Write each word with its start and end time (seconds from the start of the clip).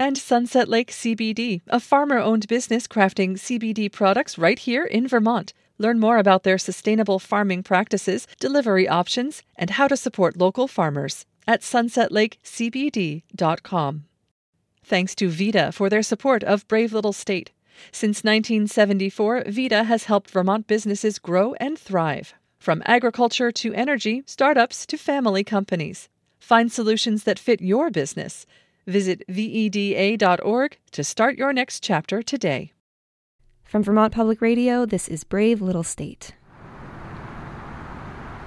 And 0.00 0.16
Sunset 0.16 0.66
Lake 0.66 0.90
CBD, 0.92 1.60
a 1.68 1.78
farmer 1.78 2.16
owned 2.16 2.48
business 2.48 2.88
crafting 2.88 3.34
CBD 3.34 3.92
products 3.92 4.38
right 4.38 4.58
here 4.58 4.86
in 4.86 5.06
Vermont. 5.06 5.52
Learn 5.76 6.00
more 6.00 6.16
about 6.16 6.42
their 6.42 6.56
sustainable 6.56 7.18
farming 7.18 7.64
practices, 7.64 8.26
delivery 8.38 8.88
options, 8.88 9.42
and 9.56 9.68
how 9.68 9.88
to 9.88 9.98
support 9.98 10.38
local 10.38 10.68
farmers 10.68 11.26
at 11.46 11.60
sunsetlakecbd.com. 11.60 14.04
Thanks 14.82 15.14
to 15.16 15.28
VEDA 15.28 15.74
for 15.74 15.90
their 15.90 16.02
support 16.02 16.42
of 16.44 16.66
Brave 16.66 16.94
Little 16.94 17.12
State. 17.12 17.50
Since 17.92 18.24
1974, 18.24 19.44
VEDA 19.48 19.84
has 19.84 20.04
helped 20.04 20.30
Vermont 20.30 20.66
businesses 20.66 21.18
grow 21.18 21.52
and 21.60 21.78
thrive. 21.78 22.32
From 22.58 22.82
agriculture 22.86 23.52
to 23.52 23.74
energy, 23.74 24.22
startups 24.24 24.86
to 24.86 24.96
family 24.96 25.44
companies. 25.44 26.08
Find 26.38 26.72
solutions 26.72 27.24
that 27.24 27.38
fit 27.38 27.60
your 27.60 27.90
business. 27.90 28.46
Visit 28.90 29.22
VEDA.org 29.28 30.76
to 30.90 31.04
start 31.04 31.38
your 31.38 31.52
next 31.52 31.80
chapter 31.80 32.22
today. 32.24 32.72
From 33.62 33.84
Vermont 33.84 34.12
Public 34.12 34.40
Radio, 34.40 34.84
this 34.84 35.06
is 35.06 35.22
Brave 35.22 35.62
Little 35.62 35.84
State. 35.84 36.32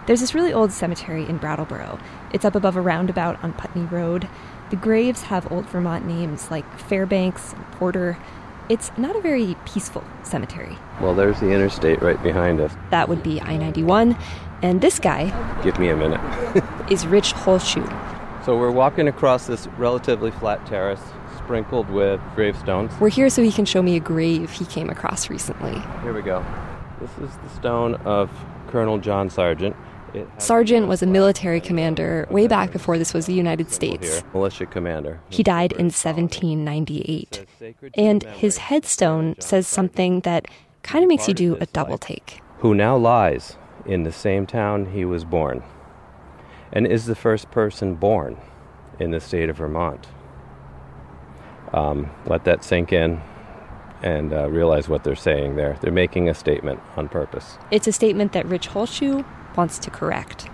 There's 0.05 0.19
this 0.19 0.35
really 0.35 0.51
old 0.51 0.73
cemetery 0.73 1.23
in 1.23 1.37
Brattleboro. 1.37 1.97
It's 2.33 2.43
up 2.43 2.55
above 2.55 2.75
a 2.75 2.81
roundabout 2.81 3.41
on 3.41 3.53
Putney 3.53 3.83
Road. 3.83 4.27
The 4.69 4.75
graves 4.75 5.21
have 5.21 5.49
old 5.49 5.65
Vermont 5.69 6.05
names 6.05 6.51
like 6.51 6.77
Fairbanks 6.77 7.53
and 7.53 7.65
Porter. 7.71 8.17
It's 8.67 8.91
not 8.97 9.15
a 9.15 9.21
very 9.21 9.55
peaceful 9.63 10.03
cemetery. 10.23 10.77
Well, 10.99 11.15
there's 11.15 11.39
the 11.39 11.51
interstate 11.51 12.01
right 12.01 12.21
behind 12.21 12.59
us. 12.59 12.75
That 12.89 13.07
would 13.07 13.23
be 13.23 13.39
I 13.39 13.55
91. 13.55 14.17
And 14.61 14.81
this 14.81 14.99
guy. 14.99 15.61
Give 15.63 15.79
me 15.79 15.87
a 15.87 15.95
minute. 15.95 16.19
is 16.91 17.07
Rich 17.07 17.33
Holschuh. 17.33 18.12
So 18.45 18.57
we're 18.57 18.71
walking 18.71 19.07
across 19.07 19.47
this 19.47 19.67
relatively 19.77 20.29
flat 20.29 20.65
terrace 20.65 20.99
sprinkled 21.37 21.89
with 21.89 22.19
gravestones. 22.35 22.91
We're 22.99 23.07
here 23.07 23.29
so 23.29 23.41
he 23.41 23.53
can 23.53 23.63
show 23.63 23.81
me 23.81 23.95
a 23.95 24.01
grave 24.01 24.51
he 24.51 24.65
came 24.65 24.89
across 24.89 25.29
recently. 25.29 25.81
Here 26.01 26.11
we 26.11 26.21
go. 26.21 26.45
This 26.99 27.11
is 27.19 27.37
the 27.37 27.49
stone 27.55 27.95
of 28.03 28.29
Colonel 28.67 28.97
John 28.97 29.29
Sargent. 29.29 29.77
Sargent 30.39 30.87
was 30.87 31.01
a 31.01 31.07
military 31.07 31.61
commander 31.61 32.27
way 32.29 32.47
back 32.47 32.73
before 32.73 32.97
this 32.97 33.13
was 33.13 33.27
the 33.27 33.33
United 33.33 33.71
States. 33.71 34.15
Here, 34.15 34.23
militia 34.33 34.65
commander. 34.65 35.21
He 35.29 35.41
died 35.41 35.71
in 35.71 35.85
1798. 35.85 37.45
And 37.95 38.23
his 38.23 38.57
headstone 38.57 39.35
says 39.39 39.67
something 39.67 40.19
that 40.21 40.47
kind 40.83 41.01
of 41.01 41.07
makes 41.07 41.29
you 41.29 41.33
do 41.33 41.55
a 41.61 41.65
double 41.67 41.97
take. 41.97 42.41
Who 42.57 42.75
now 42.75 42.97
lies 42.97 43.55
in 43.85 44.03
the 44.03 44.11
same 44.11 44.45
town 44.45 44.87
he 44.87 45.05
was 45.05 45.23
born 45.23 45.63
and 46.73 46.85
is 46.87 47.05
the 47.05 47.15
first 47.15 47.49
person 47.51 47.95
born 47.95 48.37
in 48.99 49.11
the 49.11 49.21
state 49.21 49.49
of 49.49 49.57
Vermont. 49.57 50.07
Um, 51.71 52.09
let 52.25 52.43
that 52.43 52.63
sink 52.63 52.91
in 52.91 53.21
and 54.01 54.33
uh, 54.33 54.49
realize 54.49 54.89
what 54.89 55.03
they're 55.03 55.15
saying 55.15 55.55
there. 55.55 55.77
They're 55.81 55.91
making 55.91 56.27
a 56.27 56.33
statement 56.33 56.81
on 56.97 57.07
purpose. 57.07 57.57
It's 57.71 57.87
a 57.87 57.91
statement 57.91 58.33
that 58.33 58.45
Rich 58.47 58.69
Holschuh 58.69 59.23
wants 59.55 59.79
to 59.79 59.89
correct. 59.89 60.49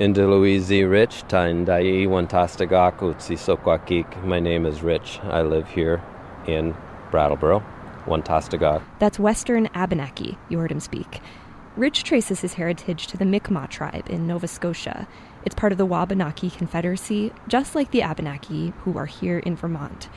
Indeluizi 0.00 0.88
Rich, 0.90 1.24
Taindai 1.28 2.06
Wantastagakutsi 2.06 3.36
Sokwakik. 3.36 4.24
My 4.24 4.40
name 4.40 4.64
is 4.66 4.82
Rich. 4.82 5.20
I 5.24 5.42
live 5.42 5.68
here 5.68 6.02
in 6.46 6.74
Brattleboro, 7.10 7.64
Wantastagak. 8.06 8.82
That's 8.98 9.18
Western 9.18 9.68
Abenaki, 9.74 10.38
you 10.48 10.58
heard 10.58 10.72
him 10.72 10.80
speak. 10.80 11.20
Rich 11.76 12.04
traces 12.04 12.40
his 12.40 12.54
heritage 12.54 13.06
to 13.08 13.16
the 13.16 13.24
Mi'kmaq 13.24 13.68
tribe 13.68 14.08
in 14.08 14.26
Nova 14.26 14.48
Scotia. 14.48 15.06
It's 15.44 15.54
part 15.54 15.72
of 15.72 15.78
the 15.78 15.84
Wabanaki 15.84 16.48
Confederacy, 16.48 17.30
just 17.48 17.74
like 17.74 17.90
the 17.90 18.02
Abenaki 18.02 18.72
who 18.78 18.96
are 18.96 19.04
here 19.04 19.40
in 19.40 19.56
Vermont. 19.56 20.08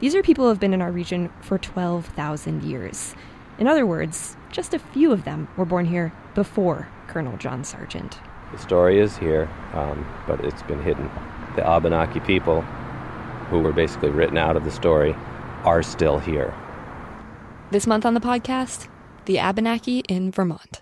These 0.00 0.16
are 0.16 0.22
people 0.22 0.44
who 0.44 0.48
have 0.48 0.58
been 0.58 0.74
in 0.74 0.82
our 0.82 0.90
region 0.90 1.30
for 1.40 1.56
12,000 1.56 2.64
years. 2.64 3.14
In 3.60 3.68
other 3.68 3.86
words, 3.86 4.36
just 4.50 4.74
a 4.74 4.80
few 4.80 5.12
of 5.12 5.24
them 5.24 5.46
were 5.56 5.64
born 5.64 5.86
here 5.86 6.12
before 6.34 6.88
Colonel 7.06 7.36
John 7.36 7.62
Sargent. 7.62 8.18
The 8.50 8.58
story 8.58 8.98
is 8.98 9.16
here, 9.16 9.48
um, 9.72 10.04
but 10.26 10.44
it's 10.44 10.62
been 10.64 10.82
hidden. 10.82 11.08
The 11.54 11.64
Abenaki 11.64 12.18
people, 12.18 12.62
who 13.50 13.60
were 13.60 13.72
basically 13.72 14.10
written 14.10 14.36
out 14.36 14.56
of 14.56 14.64
the 14.64 14.72
story, 14.72 15.14
are 15.62 15.84
still 15.84 16.18
here. 16.18 16.52
This 17.70 17.86
month 17.86 18.04
on 18.04 18.14
the 18.14 18.20
podcast, 18.20 18.88
the 19.26 19.38
Abenaki 19.38 20.00
in 20.08 20.32
Vermont. 20.32 20.80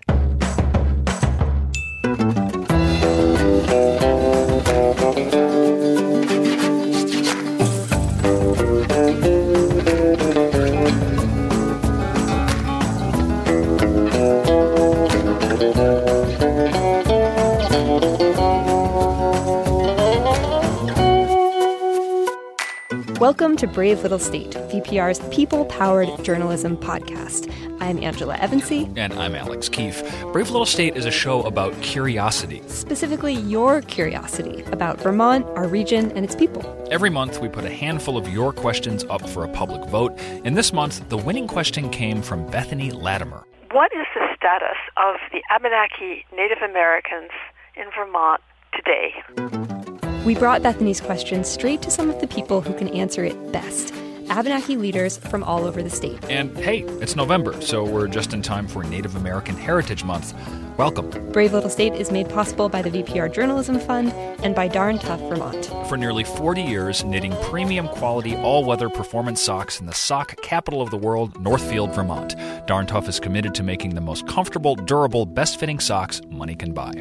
Welcome 23.41 23.57
to 23.57 23.65
Brave 23.65 24.03
Little 24.03 24.19
State, 24.19 24.51
VPR's 24.51 25.17
people 25.35 25.65
powered 25.65 26.09
journalism 26.23 26.77
podcast. 26.77 27.51
I'm 27.79 27.97
Angela 27.97 28.35
Evancie. 28.35 28.95
And 28.95 29.13
I'm 29.13 29.33
Alex 29.33 29.67
Keefe. 29.67 30.03
Brave 30.31 30.51
Little 30.51 30.67
State 30.67 30.95
is 30.95 31.05
a 31.05 31.11
show 31.11 31.41
about 31.41 31.73
curiosity. 31.81 32.61
Specifically, 32.67 33.33
your 33.33 33.81
curiosity 33.81 34.61
about 34.65 35.01
Vermont, 35.01 35.43
our 35.55 35.67
region, 35.67 36.11
and 36.11 36.23
its 36.23 36.35
people. 36.35 36.61
Every 36.91 37.09
month, 37.09 37.41
we 37.41 37.49
put 37.49 37.65
a 37.65 37.71
handful 37.71 38.15
of 38.15 38.27
your 38.27 38.53
questions 38.53 39.05
up 39.05 39.27
for 39.27 39.43
a 39.43 39.47
public 39.47 39.89
vote. 39.89 40.13
And 40.45 40.55
this 40.55 40.71
month, 40.71 41.09
the 41.09 41.17
winning 41.17 41.47
question 41.47 41.89
came 41.89 42.21
from 42.21 42.45
Bethany 42.51 42.91
Latimer. 42.91 43.43
What 43.71 43.91
is 43.91 44.05
the 44.13 44.27
status 44.35 44.77
of 44.97 45.15
the 45.31 45.41
Abenaki 45.49 46.25
Native 46.31 46.59
Americans 46.61 47.31
in 47.75 47.85
Vermont 47.97 48.39
today? 48.75 49.99
We 50.25 50.35
brought 50.35 50.61
Bethany's 50.61 51.01
question 51.01 51.43
straight 51.43 51.81
to 51.81 51.89
some 51.89 52.09
of 52.09 52.21
the 52.21 52.27
people 52.27 52.61
who 52.61 52.73
can 52.73 52.87
answer 52.89 53.23
it 53.23 53.51
best 53.51 53.91
Abenaki 54.31 54.77
leaders 54.77 55.17
from 55.17 55.43
all 55.43 55.65
over 55.65 55.83
the 55.83 55.89
state. 55.89 56.23
And 56.29 56.57
hey, 56.57 56.83
it's 57.01 57.15
November, 57.15 57.59
so 57.61 57.83
we're 57.83 58.07
just 58.07 58.33
in 58.33 58.41
time 58.41 58.65
for 58.67 58.81
Native 58.83 59.15
American 59.17 59.55
Heritage 59.57 60.05
Month. 60.05 60.33
Welcome. 60.77 61.09
Brave 61.31 61.51
Little 61.51 61.69
State 61.69 61.93
is 61.93 62.11
made 62.11 62.29
possible 62.29 62.69
by 62.69 62.81
the 62.81 62.89
VPR 62.89 63.33
Journalism 63.33 63.79
Fund 63.79 64.13
and 64.41 64.55
by 64.55 64.69
Darn 64.69 64.99
Tough 64.99 65.19
Vermont. 65.21 65.65
For 65.89 65.97
nearly 65.97 66.23
40 66.23 66.61
years, 66.61 67.03
knitting 67.03 67.35
premium 67.43 67.89
quality 67.89 68.35
all 68.37 68.63
weather 68.63 68.89
performance 68.89 69.41
socks 69.41 69.81
in 69.81 69.85
the 69.85 69.93
sock 69.93 70.41
capital 70.41 70.81
of 70.81 70.91
the 70.91 70.97
world, 70.97 71.41
Northfield, 71.41 71.93
Vermont. 71.93 72.35
Darn 72.67 72.87
Tough 72.87 73.09
is 73.09 73.19
committed 73.19 73.53
to 73.55 73.63
making 73.63 73.95
the 73.95 74.01
most 74.01 74.27
comfortable, 74.27 74.75
durable, 74.75 75.25
best 75.25 75.59
fitting 75.59 75.79
socks 75.79 76.21
money 76.29 76.55
can 76.55 76.73
buy. 76.73 76.93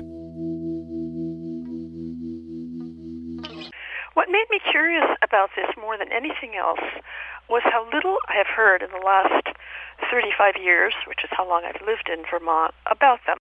What 4.14 4.28
made 4.30 4.46
me 4.50 4.58
curious 4.70 5.06
about 5.22 5.50
this 5.56 5.70
more 5.78 5.96
than 5.96 6.12
anything 6.12 6.56
else 6.56 6.80
was 7.48 7.62
how 7.64 7.86
little 7.92 8.18
I 8.28 8.36
have 8.36 8.46
heard 8.46 8.82
in 8.82 8.90
the 8.90 9.04
last 9.04 9.46
35 10.10 10.54
years, 10.62 10.94
which 11.06 11.24
is 11.24 11.30
how 11.32 11.48
long 11.48 11.62
I've 11.64 11.80
lived 11.86 12.08
in 12.12 12.24
Vermont, 12.30 12.74
about 12.90 13.20
them. 13.26 13.36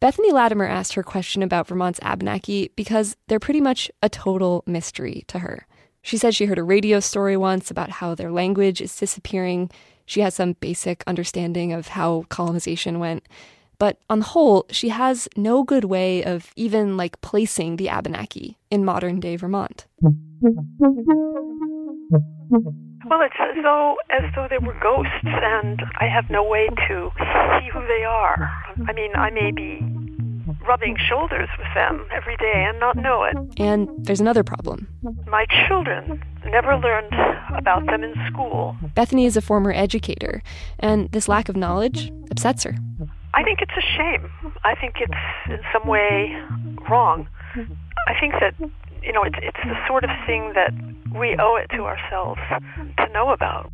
Bethany 0.00 0.32
Latimer 0.32 0.66
asked 0.66 0.94
her 0.94 1.02
question 1.02 1.42
about 1.42 1.68
Vermont's 1.68 2.00
Abenaki 2.02 2.70
because 2.74 3.16
they're 3.28 3.38
pretty 3.38 3.60
much 3.60 3.90
a 4.02 4.08
total 4.08 4.64
mystery 4.66 5.24
to 5.28 5.40
her. 5.40 5.66
She 6.02 6.16
said 6.16 6.34
she 6.34 6.46
heard 6.46 6.58
a 6.58 6.62
radio 6.62 7.00
story 7.00 7.36
once 7.36 7.70
about 7.70 7.90
how 7.90 8.14
their 8.14 8.30
language 8.30 8.80
is 8.80 8.96
disappearing. 8.96 9.70
She 10.06 10.22
has 10.22 10.34
some 10.34 10.54
basic 10.54 11.04
understanding 11.06 11.72
of 11.74 11.88
how 11.88 12.24
colonization 12.30 12.98
went. 12.98 13.24
But 13.80 13.96
on 14.10 14.18
the 14.18 14.26
whole, 14.26 14.66
she 14.70 14.90
has 14.90 15.26
no 15.36 15.64
good 15.64 15.84
way 15.84 16.22
of 16.22 16.52
even 16.54 16.98
like 16.98 17.18
placing 17.22 17.76
the 17.76 17.88
Abenaki 17.88 18.58
in 18.70 18.84
modern 18.84 19.20
day 19.20 19.36
Vermont. 19.36 19.86
Well, 23.08 23.22
it's 23.22 23.40
as 23.40 23.56
though 23.62 23.96
as 24.10 24.30
though 24.36 24.46
they 24.50 24.58
were 24.58 24.76
ghosts, 24.82 25.24
and 25.24 25.82
I 25.98 26.04
have 26.04 26.28
no 26.28 26.44
way 26.44 26.68
to 26.68 27.10
see 27.16 27.68
who 27.72 27.80
they 27.88 28.04
are. 28.04 28.50
I 28.86 28.92
mean, 28.92 29.14
I 29.14 29.30
may 29.30 29.50
be 29.50 29.80
rubbing 30.68 30.98
shoulders 31.08 31.48
with 31.58 31.68
them 31.74 32.06
every 32.12 32.36
day 32.36 32.66
and 32.68 32.78
not 32.78 32.96
know 32.96 33.24
it. 33.24 33.34
And 33.56 33.88
there's 33.96 34.20
another 34.20 34.44
problem. 34.44 34.88
My 35.26 35.46
children 35.66 36.22
never 36.44 36.76
learned 36.76 37.14
about 37.56 37.86
them 37.86 38.04
in 38.04 38.14
school. 38.30 38.76
Bethany 38.94 39.24
is 39.24 39.38
a 39.38 39.40
former 39.40 39.72
educator, 39.72 40.42
and 40.78 41.10
this 41.12 41.28
lack 41.28 41.48
of 41.48 41.56
knowledge 41.56 42.12
upsets 42.30 42.64
her. 42.64 42.76
I 43.40 43.42
think 43.42 43.62
it's 43.62 43.72
a 43.72 43.96
shame. 43.96 44.30
I 44.64 44.74
think 44.74 44.96
it's 45.00 45.14
in 45.48 45.60
some 45.72 45.88
way 45.88 46.36
wrong. 46.90 47.26
I 48.06 48.12
think 48.20 48.34
that 48.34 48.54
you 49.02 49.12
know 49.14 49.22
it's 49.22 49.38
it's 49.40 49.56
the 49.64 49.76
sort 49.88 50.04
of 50.04 50.10
thing 50.26 50.52
that 50.54 50.74
we 51.18 51.36
owe 51.38 51.56
it 51.56 51.70
to 51.74 51.84
ourselves 51.84 52.38
to 52.98 53.12
know 53.14 53.30
about. 53.30 53.72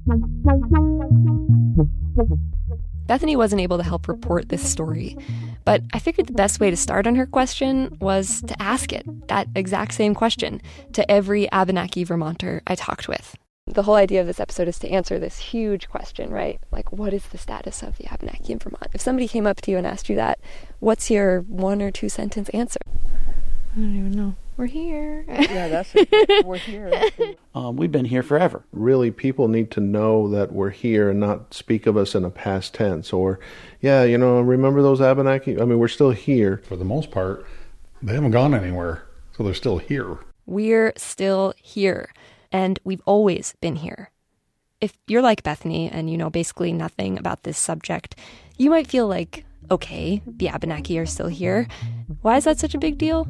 Bethany 3.09 3.35
wasn't 3.35 3.61
able 3.61 3.77
to 3.77 3.83
help 3.83 4.07
report 4.07 4.51
this 4.51 4.69
story, 4.69 5.17
but 5.65 5.83
I 5.93 5.99
figured 5.99 6.29
the 6.29 6.33
best 6.33 6.61
way 6.61 6.71
to 6.71 6.77
start 6.77 7.09
on 7.09 7.17
her 7.17 7.27
question 7.27 7.97
was 8.01 8.43
to 8.43 8.63
ask 8.63 8.93
it, 8.93 9.05
that 9.27 9.49
exact 9.57 9.95
same 9.95 10.15
question, 10.15 10.63
to 10.93 11.11
every 11.11 11.51
Abenaki 11.51 12.05
Vermonter 12.05 12.63
I 12.69 12.77
talked 12.77 13.09
with. 13.09 13.37
The 13.69 13.83
whole 13.83 13.97
idea 13.97 14.21
of 14.21 14.29
this 14.29 14.39
episode 14.39 14.69
is 14.69 14.79
to 14.79 14.89
answer 14.89 15.19
this 15.19 15.39
huge 15.39 15.89
question, 15.89 16.31
right? 16.31 16.61
Like, 16.71 16.93
what 16.93 17.13
is 17.13 17.27
the 17.27 17.37
status 17.37 17.83
of 17.83 17.99
the 17.99 18.07
Abenaki 18.13 18.53
in 18.53 18.61
Vermont? 18.61 18.87
If 18.95 19.01
somebody 19.01 19.27
came 19.27 19.45
up 19.45 19.61
to 19.63 19.73
you 19.73 19.77
and 19.77 19.85
asked 19.85 20.09
you 20.09 20.15
that, 20.15 20.39
what's 20.79 21.11
your 21.11 21.41
one 21.41 21.83
or 21.83 21.91
two 21.91 22.09
sentence 22.09 22.49
answer? 22.51 22.79
I 22.87 23.79
don't 23.81 23.97
even 23.97 24.13
know. 24.13 24.37
We're 24.57 24.67
here. 24.67 25.25
yeah, 25.29 25.67
that's 25.67 25.91
it. 25.97 26.47
We're 26.47 26.59
here. 26.59 27.11
Um, 27.57 27.77
we've 27.77 27.91
been 27.91 28.05
here 28.05 28.23
forever. 28.23 28.63
Really, 28.71 29.11
people 29.11 29.49
need 29.49 29.73
to 29.73 29.81
know 29.81 30.29
that 30.29 30.53
we're 30.53 30.71
here 30.71 31.11
and 31.11 31.19
not 31.19 31.53
speak 31.53 31.87
of 31.87 31.97
us 31.97 32.15
in 32.15 32.25
a 32.25 32.31
past 32.31 32.73
tense 32.73 33.13
or, 33.13 33.41
yeah, 33.81 34.05
you 34.05 34.17
know, 34.17 34.41
remember 34.41 34.81
those 34.81 35.01
Abenaki? 35.01 35.61
I 35.61 35.65
mean, 35.65 35.79
we're 35.79 35.89
still 35.89 36.13
here. 36.13 36.63
For 36.69 36.77
the 36.77 36.85
most 36.85 37.11
part, 37.11 37.45
they 38.01 38.15
haven't 38.15 38.31
gone 38.31 38.55
anywhere, 38.55 39.07
so 39.37 39.43
they're 39.43 39.53
still 39.55 39.79
here. 39.79 40.19
We're 40.47 40.93
still 40.97 41.53
here, 41.57 42.15
and 42.57 42.79
we've 42.85 43.03
always 43.05 43.55
been 43.61 43.77
here. 43.77 44.11
If 44.81 44.95
you're 45.07 45.21
like 45.21 45.43
Bethany 45.43 45.91
and 45.91 46.09
you 46.09 46.17
know 46.17 46.31
basically 46.31 46.73
nothing 46.73 47.19
about 47.19 47.43
this 47.43 47.59
subject, 47.59 48.17
you 48.57 48.71
might 48.71 48.87
feel 48.87 49.07
like, 49.07 49.45
okay, 49.71 50.23
the 50.27 50.49
Abenaki 50.49 50.99
are 50.99 51.07
still 51.07 51.29
here. 51.29 51.67
Why 52.23 52.37
is 52.37 52.45
that 52.45 52.59
such 52.59 52.75
a 52.75 52.79
big 52.79 52.99
deal? 52.99 53.27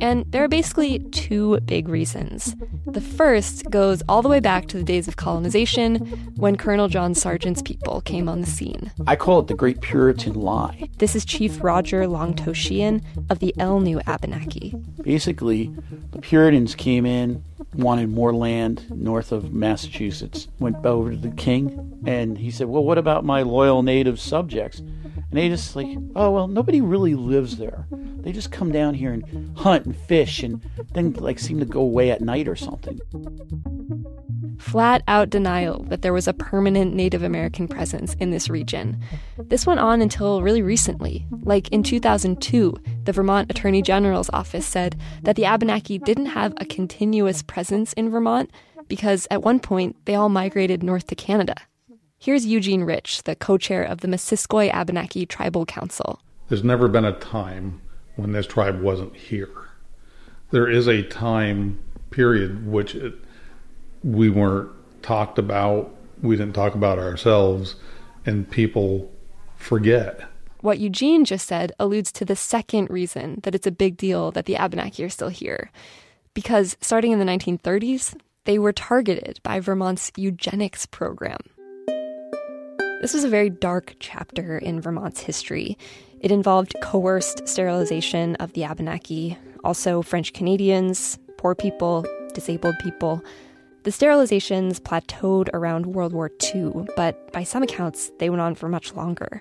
And 0.00 0.24
there 0.32 0.42
are 0.42 0.48
basically 0.48 1.00
two 1.10 1.60
big 1.60 1.88
reasons. 1.88 2.56
The 2.86 3.02
first 3.02 3.68
goes 3.70 4.02
all 4.08 4.22
the 4.22 4.30
way 4.30 4.40
back 4.40 4.66
to 4.68 4.78
the 4.78 4.82
days 4.82 5.06
of 5.06 5.16
colonization 5.16 5.96
when 6.36 6.56
Colonel 6.56 6.88
John 6.88 7.14
Sargent's 7.14 7.60
people 7.60 8.00
came 8.00 8.26
on 8.26 8.40
the 8.40 8.46
scene. 8.46 8.90
I 9.06 9.16
call 9.16 9.40
it 9.40 9.48
the 9.48 9.54
Great 9.54 9.82
Puritan 9.82 10.34
Lie. 10.34 10.88
This 10.98 11.14
is 11.14 11.26
Chief 11.26 11.62
Roger 11.62 12.06
Longtoe 12.06 12.54
Sheehan 12.54 13.02
of 13.28 13.40
the 13.40 13.54
Elnu 13.58 14.02
Abenaki. 14.06 14.74
Basically, 15.02 15.70
the 16.12 16.20
Puritans 16.20 16.74
came 16.74 17.04
in, 17.04 17.44
wanted 17.74 18.08
more 18.08 18.34
land 18.34 18.90
north 18.90 19.32
of 19.32 19.52
Massachusetts, 19.52 20.48
went 20.58 20.84
over 20.86 21.10
to 21.10 21.16
the 21.16 21.30
king, 21.30 22.00
and 22.06 22.38
he 22.38 22.50
said, 22.50 22.68
Well, 22.68 22.84
what 22.84 22.98
about 22.98 23.24
my 23.24 23.42
loyal 23.42 23.82
native 23.82 24.18
subjects? 24.18 24.80
And 25.30 25.38
they 25.38 25.48
just 25.48 25.76
like, 25.76 25.86
oh 26.16 26.30
well, 26.30 26.48
nobody 26.48 26.80
really 26.80 27.14
lives 27.14 27.56
there. 27.56 27.86
They 27.90 28.32
just 28.32 28.50
come 28.50 28.72
down 28.72 28.94
here 28.94 29.12
and 29.12 29.56
hunt 29.56 29.86
and 29.86 29.96
fish, 29.96 30.42
and 30.42 30.60
then 30.92 31.12
like 31.12 31.38
seem 31.38 31.60
to 31.60 31.64
go 31.64 31.80
away 31.80 32.10
at 32.10 32.20
night 32.20 32.48
or 32.48 32.56
something. 32.56 32.98
Flat 34.58 35.02
out 35.08 35.30
denial 35.30 35.84
that 35.84 36.02
there 36.02 36.12
was 36.12 36.28
a 36.28 36.34
permanent 36.34 36.94
Native 36.94 37.22
American 37.22 37.66
presence 37.66 38.14
in 38.14 38.30
this 38.30 38.50
region. 38.50 39.00
This 39.38 39.66
went 39.66 39.80
on 39.80 40.02
until 40.02 40.42
really 40.42 40.62
recently. 40.62 41.26
Like 41.42 41.68
in 41.68 41.82
2002, 41.82 42.74
the 43.04 43.12
Vermont 43.12 43.50
Attorney 43.50 43.82
General's 43.82 44.30
office 44.32 44.66
said 44.66 45.00
that 45.22 45.36
the 45.36 45.46
Abenaki 45.46 45.98
didn't 45.98 46.26
have 46.26 46.52
a 46.58 46.66
continuous 46.66 47.42
presence 47.42 47.92
in 47.94 48.10
Vermont 48.10 48.50
because 48.86 49.26
at 49.30 49.42
one 49.42 49.60
point 49.60 49.96
they 50.04 50.14
all 50.14 50.28
migrated 50.28 50.82
north 50.82 51.06
to 51.06 51.14
Canada. 51.14 51.54
Here's 52.22 52.44
Eugene 52.44 52.82
Rich, 52.82 53.22
the 53.22 53.34
co 53.34 53.56
chair 53.56 53.82
of 53.82 54.02
the 54.02 54.06
Missisquoi 54.06 54.70
Abenaki 54.74 55.24
Tribal 55.24 55.64
Council. 55.64 56.20
There's 56.50 56.62
never 56.62 56.86
been 56.86 57.06
a 57.06 57.18
time 57.18 57.80
when 58.16 58.32
this 58.32 58.46
tribe 58.46 58.82
wasn't 58.82 59.16
here. 59.16 59.70
There 60.50 60.68
is 60.68 60.86
a 60.86 61.02
time 61.02 61.78
period 62.10 62.66
which 62.66 62.94
it, 62.94 63.14
we 64.04 64.28
weren't 64.28 64.70
talked 65.00 65.38
about, 65.38 65.94
we 66.20 66.36
didn't 66.36 66.54
talk 66.54 66.74
about 66.74 66.98
ourselves, 66.98 67.76
and 68.26 68.50
people 68.50 69.10
forget. 69.56 70.20
What 70.60 70.78
Eugene 70.78 71.24
just 71.24 71.48
said 71.48 71.72
alludes 71.78 72.12
to 72.12 72.26
the 72.26 72.36
second 72.36 72.90
reason 72.90 73.40
that 73.44 73.54
it's 73.54 73.66
a 73.66 73.70
big 73.72 73.96
deal 73.96 74.30
that 74.32 74.44
the 74.44 74.58
Abenaki 74.58 75.04
are 75.04 75.08
still 75.08 75.30
here. 75.30 75.70
Because 76.34 76.76
starting 76.82 77.12
in 77.12 77.18
the 77.18 77.24
1930s, 77.24 78.14
they 78.44 78.58
were 78.58 78.74
targeted 78.74 79.40
by 79.42 79.58
Vermont's 79.58 80.12
eugenics 80.16 80.84
program. 80.84 81.38
This 83.00 83.14
was 83.14 83.24
a 83.24 83.30
very 83.30 83.48
dark 83.48 83.94
chapter 83.98 84.58
in 84.58 84.82
Vermont's 84.82 85.20
history. 85.20 85.78
It 86.20 86.30
involved 86.30 86.74
coerced 86.82 87.48
sterilization 87.48 88.36
of 88.36 88.52
the 88.52 88.64
Abenaki, 88.64 89.38
also 89.64 90.02
French 90.02 90.34
Canadians, 90.34 91.18
poor 91.38 91.54
people, 91.54 92.04
disabled 92.34 92.74
people. 92.82 93.24
The 93.84 93.90
sterilizations 93.90 94.80
plateaued 94.80 95.48
around 95.54 95.86
World 95.86 96.12
War 96.12 96.30
II, 96.54 96.88
but 96.94 97.32
by 97.32 97.42
some 97.42 97.62
accounts, 97.62 98.12
they 98.18 98.28
went 98.28 98.42
on 98.42 98.54
for 98.54 98.68
much 98.68 98.92
longer. 98.92 99.40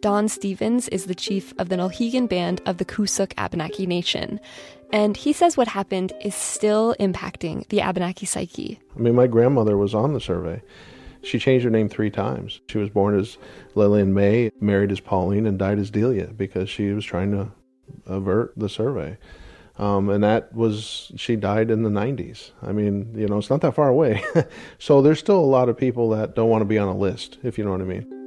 Don 0.00 0.28
Stevens 0.28 0.88
is 0.90 1.06
the 1.06 1.14
chief 1.16 1.52
of 1.58 1.70
the 1.70 1.76
Nulhegan 1.76 2.28
Band 2.28 2.62
of 2.66 2.78
the 2.78 2.84
Coosuk 2.84 3.32
Abenaki 3.36 3.84
Nation, 3.84 4.38
and 4.92 5.16
he 5.16 5.32
says 5.32 5.56
what 5.56 5.66
happened 5.66 6.12
is 6.20 6.36
still 6.36 6.94
impacting 7.00 7.66
the 7.66 7.80
Abenaki 7.80 8.26
psyche. 8.26 8.78
I 8.96 9.00
mean, 9.00 9.16
my 9.16 9.26
grandmother 9.26 9.76
was 9.76 9.92
on 9.92 10.12
the 10.12 10.20
survey. 10.20 10.62
She 11.22 11.38
changed 11.38 11.64
her 11.64 11.70
name 11.70 11.88
three 11.88 12.10
times. 12.10 12.60
She 12.68 12.78
was 12.78 12.90
born 12.90 13.18
as 13.18 13.38
Lillian 13.74 14.12
May, 14.12 14.50
married 14.60 14.90
as 14.90 15.00
Pauline, 15.00 15.46
and 15.46 15.58
died 15.58 15.78
as 15.78 15.90
Delia 15.90 16.26
because 16.26 16.68
she 16.68 16.90
was 16.90 17.04
trying 17.04 17.30
to 17.30 17.52
avert 18.06 18.52
the 18.56 18.68
survey. 18.68 19.16
Um, 19.78 20.10
and 20.10 20.22
that 20.22 20.54
was, 20.54 21.12
she 21.16 21.36
died 21.36 21.70
in 21.70 21.82
the 21.82 21.90
90s. 21.90 22.50
I 22.62 22.72
mean, 22.72 23.14
you 23.16 23.26
know, 23.26 23.38
it's 23.38 23.50
not 23.50 23.62
that 23.62 23.74
far 23.74 23.88
away. 23.88 24.22
so 24.78 25.00
there's 25.00 25.18
still 25.18 25.38
a 25.38 25.40
lot 25.40 25.68
of 25.68 25.78
people 25.78 26.10
that 26.10 26.34
don't 26.34 26.50
want 26.50 26.62
to 26.62 26.66
be 26.66 26.78
on 26.78 26.88
a 26.88 26.96
list, 26.96 27.38
if 27.42 27.56
you 27.56 27.64
know 27.64 27.70
what 27.70 27.80
I 27.80 27.84
mean. 27.84 28.18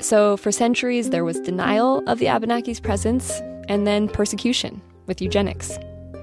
So, 0.00 0.36
for 0.36 0.50
centuries, 0.50 1.10
there 1.10 1.24
was 1.24 1.40
denial 1.40 2.02
of 2.08 2.18
the 2.18 2.26
Abenaki's 2.26 2.80
presence 2.80 3.40
and 3.68 3.86
then 3.86 4.08
persecution 4.08 4.80
with 5.06 5.20
eugenics. 5.20 5.78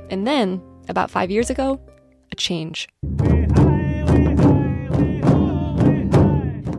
And 0.09 0.25
then, 0.25 0.61
about 0.87 1.11
five 1.11 1.29
years 1.29 1.49
ago, 1.49 1.79
a 2.31 2.35
change. 2.35 2.87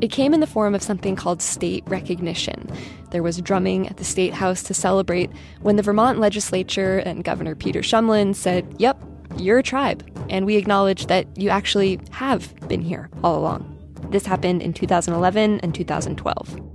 It 0.00 0.10
came 0.10 0.32
in 0.32 0.40
the 0.40 0.46
form 0.46 0.74
of 0.74 0.82
something 0.82 1.14
called 1.14 1.42
state 1.42 1.84
recognition. 1.86 2.68
There 3.10 3.22
was 3.22 3.40
drumming 3.40 3.86
at 3.86 3.98
the 3.98 4.04
State 4.04 4.32
House 4.32 4.62
to 4.64 4.74
celebrate 4.74 5.30
when 5.60 5.76
the 5.76 5.82
Vermont 5.82 6.18
legislature 6.18 6.98
and 6.98 7.22
Governor 7.22 7.54
Peter 7.54 7.80
Shumlin 7.80 8.34
said, 8.34 8.74
Yep, 8.78 8.98
you're 9.36 9.58
a 9.58 9.62
tribe, 9.62 10.02
and 10.30 10.46
we 10.46 10.56
acknowledge 10.56 11.06
that 11.06 11.26
you 11.36 11.50
actually 11.50 12.00
have 12.10 12.54
been 12.66 12.80
here 12.80 13.10
all 13.22 13.38
along. 13.38 13.76
This 14.10 14.24
happened 14.24 14.62
in 14.62 14.72
2011 14.72 15.60
and 15.60 15.74
2012. 15.74 16.69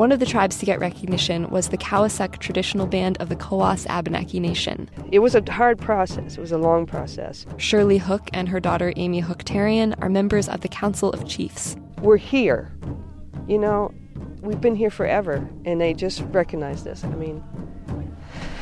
One 0.00 0.12
of 0.12 0.18
the 0.18 0.24
tribes 0.24 0.56
to 0.56 0.64
get 0.64 0.80
recognition 0.80 1.50
was 1.50 1.68
the 1.68 1.76
Koasek 1.76 2.38
traditional 2.38 2.86
band 2.86 3.18
of 3.20 3.28
the 3.28 3.36
Koas 3.36 3.86
Abenaki 3.90 4.40
Nation. 4.40 4.88
It 5.12 5.18
was 5.18 5.34
a 5.34 5.42
hard 5.52 5.78
process, 5.78 6.38
it 6.38 6.40
was 6.40 6.52
a 6.52 6.56
long 6.56 6.86
process. 6.86 7.44
Shirley 7.58 7.98
Hook 7.98 8.30
and 8.32 8.48
her 8.48 8.60
daughter 8.60 8.94
Amy 8.96 9.20
Hook 9.20 9.44
Therrien 9.44 9.94
are 10.00 10.08
members 10.08 10.48
of 10.48 10.62
the 10.62 10.68
Council 10.68 11.10
of 11.10 11.28
Chiefs. 11.28 11.76
We're 12.00 12.16
here. 12.16 12.72
You 13.46 13.58
know, 13.58 13.92
we've 14.40 14.58
been 14.58 14.74
here 14.74 14.88
forever, 14.88 15.46
and 15.66 15.78
they 15.78 15.92
just 15.92 16.22
recognized 16.30 16.88
us. 16.88 17.04
I 17.04 17.08
mean, 17.08 17.44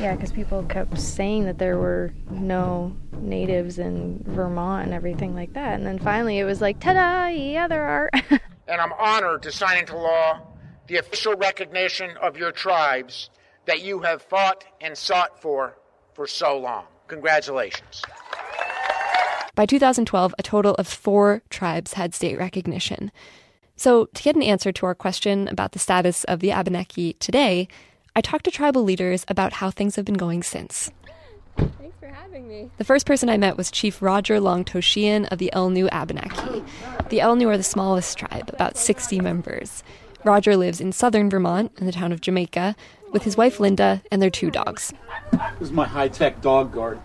yeah, 0.01 0.15
because 0.15 0.33
people 0.33 0.63
kept 0.63 0.99
saying 0.99 1.45
that 1.45 1.57
there 1.57 1.77
were 1.77 2.13
no 2.29 2.93
natives 3.13 3.79
in 3.79 4.25
Vermont 4.27 4.87
and 4.87 4.93
everything 4.93 5.35
like 5.35 5.53
that. 5.53 5.75
And 5.75 5.87
then 5.87 5.99
finally 5.99 6.37
it 6.37 6.43
was 6.43 6.59
like, 6.59 6.81
ta 6.81 6.91
da, 6.91 7.27
yeah, 7.27 7.69
there 7.69 7.85
are. 7.85 8.09
and 8.67 8.81
I'm 8.81 8.91
honored 8.91 9.41
to 9.43 9.53
sign 9.53 9.77
into 9.77 9.95
law 9.95 10.41
the 10.89 10.97
official 10.97 11.35
recognition 11.35 12.17
of 12.17 12.35
your 12.35 12.51
tribes 12.51 13.29
that 13.65 13.81
you 13.81 13.99
have 13.99 14.23
fought 14.23 14.65
and 14.81 14.97
sought 14.97 15.39
for 15.39 15.77
for 16.13 16.25
so 16.25 16.57
long. 16.57 16.85
Congratulations. 17.07 18.01
By 19.55 19.67
2012, 19.67 20.33
a 20.37 20.43
total 20.43 20.73
of 20.75 20.87
four 20.87 21.43
tribes 21.49 21.93
had 21.93 22.15
state 22.15 22.39
recognition. 22.39 23.11
So, 23.75 24.05
to 24.05 24.23
get 24.23 24.35
an 24.35 24.41
answer 24.41 24.71
to 24.71 24.85
our 24.87 24.95
question 24.95 25.47
about 25.47 25.73
the 25.73 25.79
status 25.79 26.23
of 26.25 26.39
the 26.39 26.51
Abenaki 26.51 27.13
today, 27.13 27.67
I 28.15 28.21
talked 28.21 28.45
to 28.45 28.51
tribal 28.51 28.83
leaders 28.83 29.25
about 29.27 29.53
how 29.53 29.69
things 29.69 29.95
have 29.95 30.05
been 30.05 30.15
going 30.15 30.43
since. 30.43 30.91
Thanks 31.55 31.97
for 31.99 32.07
having 32.07 32.47
me. 32.47 32.71
The 32.77 32.83
first 32.83 33.05
person 33.05 33.29
I 33.29 33.37
met 33.37 33.57
was 33.57 33.69
Chief 33.69 34.01
Roger 34.01 34.39
Longtoe 34.39 34.81
Sheehan 34.81 35.25
of 35.25 35.37
the 35.37 35.51
Elnu 35.53 35.87
Abenaki. 35.91 36.63
The 37.09 37.19
Elnu 37.19 37.47
are 37.47 37.57
the 37.57 37.63
smallest 37.63 38.17
tribe, 38.17 38.49
about 38.51 38.75
60 38.75 39.19
members. 39.19 39.83
Roger 40.23 40.57
lives 40.57 40.81
in 40.81 40.91
southern 40.91 41.29
Vermont, 41.29 41.71
in 41.77 41.85
the 41.85 41.91
town 41.91 42.11
of 42.11 42.21
Jamaica, 42.21 42.75
with 43.11 43.23
his 43.23 43.37
wife 43.37 43.59
Linda 43.59 44.01
and 44.11 44.21
their 44.21 44.29
two 44.29 44.51
dogs. 44.51 44.93
This 45.31 45.69
is 45.69 45.71
my 45.71 45.85
high 45.85 46.09
tech 46.09 46.41
dog 46.41 46.73
guard. 46.73 46.99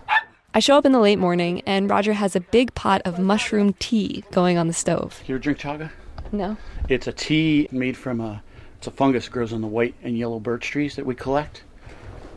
I 0.53 0.59
show 0.59 0.77
up 0.77 0.85
in 0.85 0.91
the 0.91 0.99
late 0.99 1.19
morning, 1.19 1.61
and 1.65 1.89
Roger 1.89 2.13
has 2.13 2.35
a 2.35 2.39
big 2.39 2.73
pot 2.75 3.01
of 3.05 3.19
mushroom 3.19 3.73
tea 3.79 4.23
going 4.31 4.57
on 4.57 4.67
the 4.67 4.73
stove. 4.73 5.21
You 5.27 5.35
ever 5.35 5.41
drink 5.41 5.59
chaga? 5.59 5.91
No. 6.31 6.57
It's 6.89 7.07
a 7.07 7.13
tea 7.13 7.67
made 7.71 7.97
from 7.97 8.19
a 8.19 8.41
it's 8.77 8.87
a 8.87 8.91
fungus 8.91 9.25
that 9.25 9.31
grows 9.31 9.53
on 9.53 9.61
the 9.61 9.67
white 9.67 9.95
and 10.03 10.17
yellow 10.17 10.39
birch 10.39 10.67
trees 10.67 10.95
that 10.95 11.05
we 11.05 11.15
collect. 11.15 11.63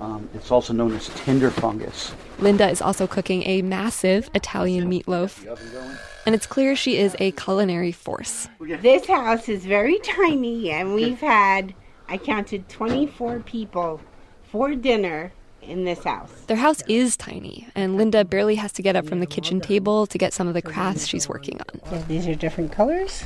Um, 0.00 0.28
it's 0.34 0.50
also 0.50 0.72
known 0.72 0.94
as 0.94 1.08
tinder 1.10 1.50
fungus. 1.50 2.12
Linda 2.38 2.68
is 2.68 2.80
also 2.80 3.06
cooking 3.06 3.42
a 3.42 3.62
massive 3.62 4.30
Italian 4.34 4.88
meatloaf, 4.88 5.44
and 6.28 6.34
it's 6.34 6.46
clear 6.46 6.76
she 6.76 6.98
is 6.98 7.16
a 7.20 7.30
culinary 7.32 7.90
force. 7.90 8.48
This 8.60 9.06
house 9.06 9.48
is 9.48 9.64
very 9.64 9.98
tiny, 10.00 10.70
and 10.70 10.94
we've 10.94 11.20
had, 11.20 11.72
I 12.06 12.18
counted 12.18 12.68
24 12.68 13.40
people 13.40 14.02
for 14.42 14.74
dinner 14.74 15.32
in 15.62 15.84
this 15.84 16.04
house. 16.04 16.30
Their 16.46 16.58
house 16.58 16.82
is 16.86 17.16
tiny, 17.16 17.66
and 17.74 17.96
Linda 17.96 18.26
barely 18.26 18.56
has 18.56 18.72
to 18.72 18.82
get 18.82 18.94
up 18.94 19.06
from 19.06 19.20
the 19.20 19.26
kitchen 19.26 19.58
table 19.62 20.06
to 20.06 20.18
get 20.18 20.34
some 20.34 20.46
of 20.46 20.52
the 20.52 20.60
crafts 20.60 21.06
she's 21.06 21.30
working 21.30 21.58
on. 21.62 21.80
Yeah, 21.90 22.02
these 22.02 22.28
are 22.28 22.34
different 22.34 22.72
colors 22.72 23.24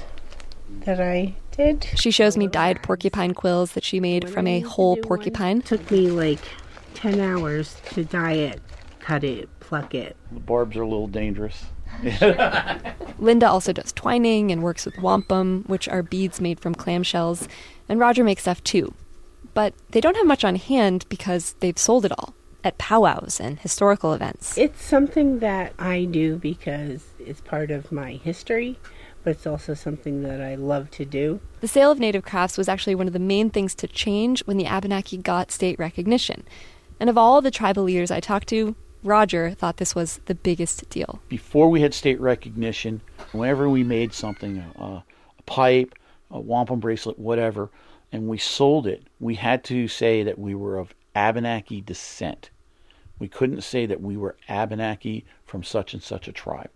that 0.84 1.00
I 1.00 1.34
did. 1.50 1.84
She 1.96 2.12
shows 2.12 2.36
me 2.36 2.46
dyed 2.46 2.84
porcupine 2.84 3.34
quills 3.34 3.72
that 3.72 3.82
she 3.82 3.98
made 3.98 4.30
from 4.30 4.46
a 4.46 4.60
whole 4.60 4.96
porcupine. 4.96 5.58
It 5.58 5.66
took 5.66 5.90
me 5.90 6.08
like 6.08 6.38
10 6.94 7.18
hours 7.18 7.74
to 7.94 8.04
dye 8.04 8.34
it, 8.34 8.62
cut 9.00 9.24
it, 9.24 9.48
pluck 9.58 9.92
it. 9.92 10.16
The 10.30 10.38
barbs 10.38 10.76
are 10.76 10.82
a 10.82 10.88
little 10.88 11.08
dangerous. 11.08 11.64
Linda 13.18 13.48
also 13.48 13.72
does 13.72 13.92
twining 13.92 14.50
and 14.50 14.62
works 14.62 14.84
with 14.84 14.98
wampum, 14.98 15.64
which 15.66 15.88
are 15.88 16.02
beads 16.02 16.40
made 16.40 16.60
from 16.60 16.74
clamshells, 16.74 17.46
and 17.88 18.00
Roger 18.00 18.24
makes 18.24 18.42
stuff 18.42 18.62
too. 18.64 18.94
But 19.54 19.74
they 19.90 20.00
don't 20.00 20.16
have 20.16 20.26
much 20.26 20.44
on 20.44 20.56
hand 20.56 21.04
because 21.08 21.54
they've 21.60 21.78
sold 21.78 22.04
it 22.04 22.12
all 22.12 22.34
at 22.64 22.78
powwows 22.78 23.40
and 23.40 23.58
historical 23.58 24.12
events. 24.12 24.56
It's 24.56 24.82
something 24.82 25.40
that 25.40 25.72
I 25.78 26.04
do 26.04 26.36
because 26.36 27.04
it's 27.18 27.40
part 27.40 27.70
of 27.70 27.92
my 27.92 28.12
history, 28.12 28.78
but 29.24 29.30
it's 29.30 29.46
also 29.46 29.74
something 29.74 30.22
that 30.22 30.40
I 30.40 30.54
love 30.54 30.90
to 30.92 31.04
do. 31.04 31.40
The 31.60 31.68
sale 31.68 31.90
of 31.90 31.98
native 31.98 32.24
crafts 32.24 32.58
was 32.58 32.68
actually 32.68 32.94
one 32.94 33.06
of 33.06 33.12
the 33.12 33.18
main 33.18 33.50
things 33.50 33.74
to 33.76 33.88
change 33.88 34.40
when 34.46 34.56
the 34.56 34.66
Abenaki 34.66 35.16
got 35.18 35.50
state 35.50 35.78
recognition. 35.78 36.44
And 37.00 37.10
of 37.10 37.18
all 37.18 37.40
the 37.40 37.50
tribal 37.50 37.84
leaders 37.84 38.10
I 38.10 38.20
talked 38.20 38.48
to, 38.48 38.76
Roger 39.02 39.50
thought 39.50 39.78
this 39.78 39.94
was 39.94 40.20
the 40.26 40.34
biggest 40.34 40.88
deal. 40.88 41.20
Before 41.28 41.68
we 41.68 41.80
had 41.80 41.92
state 41.92 42.20
recognition, 42.20 43.00
whenever 43.32 43.68
we 43.68 43.82
made 43.82 44.12
something, 44.12 44.58
a, 44.58 44.82
a 44.82 45.04
pipe, 45.44 45.94
a 46.30 46.38
wampum 46.38 46.78
bracelet, 46.78 47.18
whatever, 47.18 47.70
and 48.12 48.28
we 48.28 48.38
sold 48.38 48.86
it, 48.86 49.02
we 49.18 49.34
had 49.34 49.64
to 49.64 49.88
say 49.88 50.22
that 50.22 50.38
we 50.38 50.54
were 50.54 50.78
of 50.78 50.94
Abenaki 51.16 51.80
descent. 51.80 52.50
We 53.18 53.28
couldn't 53.28 53.62
say 53.62 53.86
that 53.86 54.00
we 54.00 54.16
were 54.16 54.36
Abenaki 54.48 55.24
from 55.44 55.62
such 55.62 55.94
and 55.94 56.02
such 56.02 56.28
a 56.28 56.32
tribe. 56.32 56.70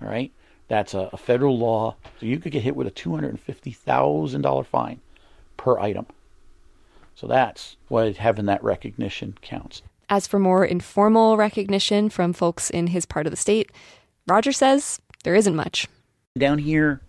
All 0.00 0.08
right? 0.08 0.32
That's 0.68 0.94
a, 0.94 1.10
a 1.12 1.16
federal 1.16 1.58
law. 1.58 1.96
So 2.20 2.26
you 2.26 2.38
could 2.38 2.52
get 2.52 2.62
hit 2.62 2.76
with 2.76 2.86
a 2.86 2.90
$250,000 2.90 4.66
fine 4.66 5.00
per 5.56 5.78
item. 5.78 6.06
So 7.14 7.26
that's 7.26 7.76
why 7.88 8.12
having 8.12 8.46
that 8.46 8.62
recognition 8.62 9.36
counts. 9.40 9.82
As 10.08 10.26
for 10.28 10.38
more 10.38 10.64
informal 10.64 11.36
recognition 11.36 12.10
from 12.10 12.32
folks 12.32 12.70
in 12.70 12.88
his 12.88 13.06
part 13.06 13.26
of 13.26 13.32
the 13.32 13.36
state, 13.36 13.72
Roger 14.28 14.52
says 14.52 15.00
there 15.24 15.34
isn't 15.34 15.56
much. 15.56 15.88
Down 16.38 16.58
here, 16.58 17.00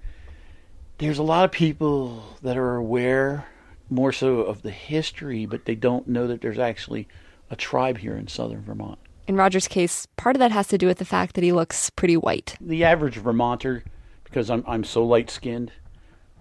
there's 0.98 1.20
a 1.20 1.24
lot 1.24 1.46
of 1.46 1.52
people 1.52 2.24
that 2.42 2.58
are 2.58 2.76
aware 2.76 3.46
more 3.90 4.12
so 4.12 4.40
of 4.40 4.64
the 4.64 4.72
history, 4.72 5.46
but 5.46 5.66
they 5.66 5.76
don't 5.76 6.08
know 6.08 6.26
that 6.26 6.42
there's 6.42 6.58
actually 6.58 7.08
a 7.52 7.56
tribe 7.56 8.00
here 8.00 8.18
in 8.18 8.28
southern 8.28 8.64
Vermont. 8.64 8.98
In 9.28 9.36
Roger's 9.36 9.68
case, 9.68 10.08
part 10.18 10.36
of 10.36 10.40
that 10.40 10.52
has 10.52 10.68
to 10.70 10.78
do 10.78 10.88
with 10.88 10.98
the 10.98 11.06
fact 11.06 11.36
that 11.36 11.44
he 11.44 11.52
looks 11.52 11.92
pretty 11.92 12.18
white. 12.18 12.56
The 12.60 12.84
average 12.84 13.18
Vermonter, 13.18 13.84
because 14.24 14.50
I'm, 14.50 14.64
I'm 14.68 14.84
so 14.84 15.06
light 15.06 15.30
skinned, 15.30 15.72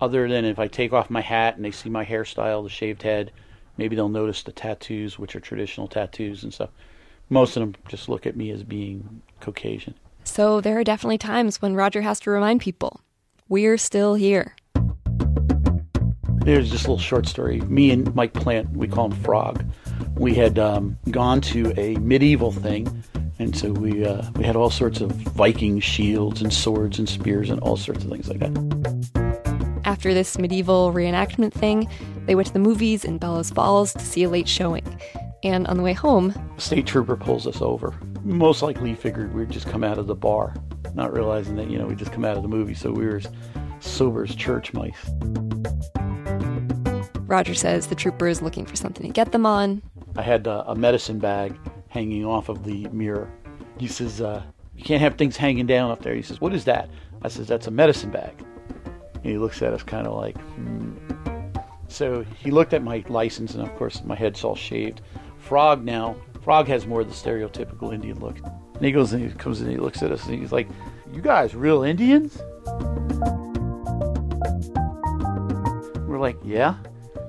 other 0.01 0.27
than 0.27 0.45
if 0.47 0.59
I 0.59 0.69
take 0.69 0.93
off 0.93 1.11
my 1.11 1.21
hat 1.21 1.57
and 1.57 1.65
they 1.65 1.71
see 1.71 1.91
my 1.91 2.05
hairstyle, 2.05 2.63
the 2.63 2.71
shaved 2.71 3.03
head, 3.03 3.31
maybe 3.77 3.97
they'll 3.97 4.09
notice 4.09 4.43
the 4.43 4.53
tattoos, 4.53 5.19
which 5.19 5.37
are 5.37 5.41
traditional 5.41 5.89
tattoos 5.89 6.43
and 6.43 6.53
stuff. 6.53 6.71
Most 7.29 7.57
of 7.57 7.61
them 7.61 7.75
just 7.89 8.09
look 8.09 8.27
at 8.27 8.37
me 8.37 8.51
as 8.51 8.63
being 8.63 9.23
Caucasian. 9.41 9.95
So 10.25 10.61
there 10.61 10.79
are 10.79 10.85
definitely 10.85 11.19
times 11.19 11.63
when 11.63 11.75
Roger 11.75 12.03
has 12.03 12.21
to 12.21 12.31
remind 12.31 12.61
people 12.61 13.01
we're 13.49 13.79
still 13.79 14.15
here. 14.15 14.55
There's 16.45 16.71
just 16.71 16.87
a 16.87 16.91
little 16.91 16.99
short 16.99 17.27
story. 17.27 17.61
Me 17.63 17.91
and 17.91 18.15
Mike 18.15 18.33
Plant, 18.33 18.71
we 18.77 18.87
call 18.87 19.07
him 19.07 19.21
Frog. 19.23 19.65
We 20.17 20.35
had 20.35 20.59
um, 20.59 20.97
gone 21.11 21.41
to 21.43 21.73
a 21.77 21.97
medieval 21.97 22.53
thing, 22.53 23.03
and 23.39 23.57
so 23.57 23.73
we 23.73 24.05
uh, 24.05 24.31
we 24.37 24.45
had 24.45 24.55
all 24.55 24.71
sorts 24.71 25.01
of 25.01 25.11
Viking 25.11 25.81
shields 25.81 26.41
and 26.41 26.53
swords 26.53 26.99
and 26.99 27.09
spears 27.09 27.51
and 27.51 27.61
all 27.61 27.77
sorts 27.77 28.05
of 28.05 28.11
things 28.11 28.29
like 28.29 28.39
that. 28.39 29.16
After 29.97 30.13
this 30.13 30.37
medieval 30.37 30.93
reenactment 30.93 31.55
thing, 31.55 31.89
they 32.27 32.35
went 32.35 32.49
to 32.49 32.53
the 32.53 32.59
movies 32.59 33.03
in 33.03 33.17
Bellows 33.17 33.49
Falls 33.49 33.95
to 33.95 34.01
see 34.01 34.25
a 34.25 34.29
late 34.29 34.47
showing. 34.47 34.85
And 35.43 35.67
on 35.69 35.79
the 35.79 35.83
way 35.83 35.95
home, 35.95 36.35
a 36.55 36.61
state 36.61 36.87
trooper 36.87 37.17
pulls 37.17 37.47
us 37.47 37.63
over. 37.63 37.99
Most 38.23 38.61
likely 38.61 38.91
he 38.91 38.95
figured 38.95 39.33
we'd 39.33 39.49
just 39.49 39.67
come 39.67 39.83
out 39.83 39.97
of 39.97 40.07
the 40.07 40.15
bar, 40.15 40.55
not 40.93 41.15
realizing 41.15 41.57
that, 41.57 41.71
you 41.71 41.79
know, 41.79 41.87
we'd 41.87 41.97
just 41.97 42.13
come 42.13 42.27
out 42.27 42.37
of 42.37 42.43
the 42.43 42.49
movie, 42.49 42.75
so 42.75 42.93
we 42.93 43.07
were 43.07 43.17
as 43.17 43.27
sober 43.81 44.23
as 44.23 44.35
church 44.35 44.75
mice. 44.75 45.11
Roger 47.21 47.55
says 47.55 47.87
the 47.87 47.95
trooper 47.95 48.29
is 48.29 48.43
looking 48.43 48.67
for 48.67 48.77
something 48.77 49.07
to 49.07 49.13
get 49.15 49.33
them 49.33 49.47
on. 49.47 49.81
I 50.15 50.21
had 50.21 50.47
uh, 50.47 50.65
a 50.67 50.75
medicine 50.75 51.19
bag 51.19 51.59
hanging 51.89 52.27
off 52.27 52.51
of 52.51 52.65
the 52.65 52.87
mirror. 52.89 53.33
He 53.79 53.89
says, 53.89 54.21
uh, 54.21 54.43
You 54.77 54.85
can't 54.85 55.01
have 55.01 55.15
things 55.15 55.39
hanging 55.39 55.67
down 55.67 55.91
up 55.91 56.03
there. 56.03 56.15
He 56.15 56.21
says, 56.21 56.39
What 56.39 56.53
is 56.53 56.67
that? 56.67 56.91
I 57.23 57.29
says, 57.29 57.49
That's 57.49 57.67
a 57.67 57.71
medicine 57.71 58.11
bag. 58.11 58.45
And 59.27 59.33
he 59.33 59.39
looks 59.39 59.61
at 59.61 59.73
us 59.73 59.83
kind 59.83 60.07
of 60.07 60.15
like, 60.15 60.39
hmm. 60.39 60.93
So 61.89 62.25
he 62.39 62.53
looked 62.53 62.73
at 62.75 62.85
my 62.85 63.03
license, 63.09 63.55
and 63.55 63.63
of 63.67 63.75
course, 63.75 64.05
my 64.05 64.15
head's 64.15 64.45
all 64.45 64.55
shaved. 64.55 65.01
Frog 65.37 65.85
now, 65.85 66.15
Frog 66.43 66.69
has 66.69 66.87
more 66.87 67.01
of 67.01 67.09
the 67.09 67.13
stereotypical 67.13 67.93
Indian 67.93 68.21
look. 68.21 68.39
And 68.39 68.85
he 68.85 68.93
goes 68.93 69.13
and 69.13 69.29
he 69.29 69.37
comes 69.37 69.61
and 69.61 69.69
he 69.69 69.79
looks 69.79 70.01
at 70.05 70.13
us 70.13 70.25
and 70.27 70.39
he's 70.39 70.53
like, 70.53 70.69
You 71.13 71.21
guys 71.21 71.57
real 71.57 71.83
Indians? 71.83 72.41
We're 76.07 76.21
like, 76.21 76.37
Yeah. 76.45 76.77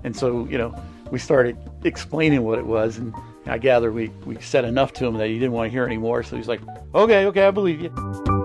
And 0.03 0.15
so, 0.15 0.45
you 0.45 0.59
know, 0.59 0.79
we 1.09 1.17
started 1.17 1.57
explaining 1.83 2.43
what 2.43 2.59
it 2.59 2.65
was, 2.67 2.99
and 2.99 3.11
I 3.47 3.57
gather 3.57 3.91
we, 3.91 4.09
we 4.23 4.39
said 4.39 4.65
enough 4.65 4.93
to 4.93 5.07
him 5.07 5.15
that 5.15 5.29
he 5.29 5.39
didn't 5.39 5.53
want 5.53 5.65
to 5.65 5.71
hear 5.71 5.87
anymore. 5.87 6.21
So 6.21 6.35
he's 6.35 6.47
like, 6.47 6.61
okay, 6.93 7.25
okay, 7.25 7.47
I 7.47 7.49
believe 7.49 7.81
you. 7.81 8.36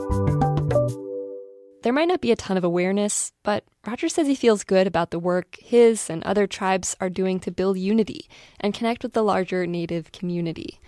There 1.82 1.92
might 1.92 2.06
not 2.06 2.20
be 2.20 2.30
a 2.30 2.36
ton 2.36 2.56
of 2.56 2.62
awareness, 2.62 3.32
but 3.42 3.64
Roger 3.84 4.08
says 4.08 4.28
he 4.28 4.36
feels 4.36 4.62
good 4.62 4.86
about 4.86 5.10
the 5.10 5.18
work 5.18 5.56
his 5.60 6.08
and 6.08 6.22
other 6.22 6.46
tribes 6.46 6.96
are 7.00 7.10
doing 7.10 7.40
to 7.40 7.50
build 7.50 7.76
unity 7.76 8.28
and 8.60 8.72
connect 8.72 9.02
with 9.02 9.14
the 9.14 9.22
larger 9.22 9.66
Native 9.66 10.12
community. 10.12 10.78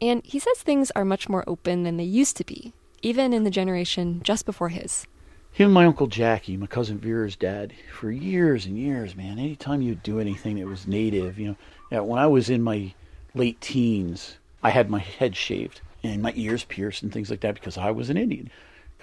And 0.00 0.22
he 0.24 0.40
says 0.40 0.58
things 0.58 0.90
are 0.96 1.04
much 1.04 1.28
more 1.28 1.44
open 1.46 1.84
than 1.84 1.98
they 1.98 2.04
used 2.04 2.36
to 2.38 2.44
be, 2.44 2.72
even 3.00 3.32
in 3.32 3.44
the 3.44 3.50
generation 3.50 4.22
just 4.24 4.44
before 4.44 4.70
his. 4.70 5.06
Him 5.52 5.66
and 5.66 5.74
my 5.74 5.86
Uncle 5.86 6.08
Jackie, 6.08 6.56
my 6.56 6.66
cousin 6.66 6.98
Vera's 6.98 7.36
dad, 7.36 7.72
for 7.92 8.10
years 8.10 8.66
and 8.66 8.76
years, 8.76 9.14
man, 9.14 9.38
anytime 9.38 9.82
you'd 9.82 10.02
do 10.02 10.18
anything 10.18 10.56
that 10.58 10.66
was 10.66 10.88
native, 10.88 11.38
you 11.38 11.56
know, 11.90 12.02
when 12.02 12.18
I 12.18 12.26
was 12.26 12.50
in 12.50 12.60
my 12.60 12.92
late 13.36 13.60
teens, 13.60 14.38
I 14.64 14.70
had 14.70 14.90
my 14.90 14.98
head 14.98 15.36
shaved 15.36 15.80
and 16.02 16.20
my 16.20 16.32
ears 16.34 16.64
pierced 16.64 17.04
and 17.04 17.12
things 17.12 17.30
like 17.30 17.40
that 17.42 17.54
because 17.54 17.78
I 17.78 17.92
was 17.92 18.10
an 18.10 18.16
Indian. 18.16 18.50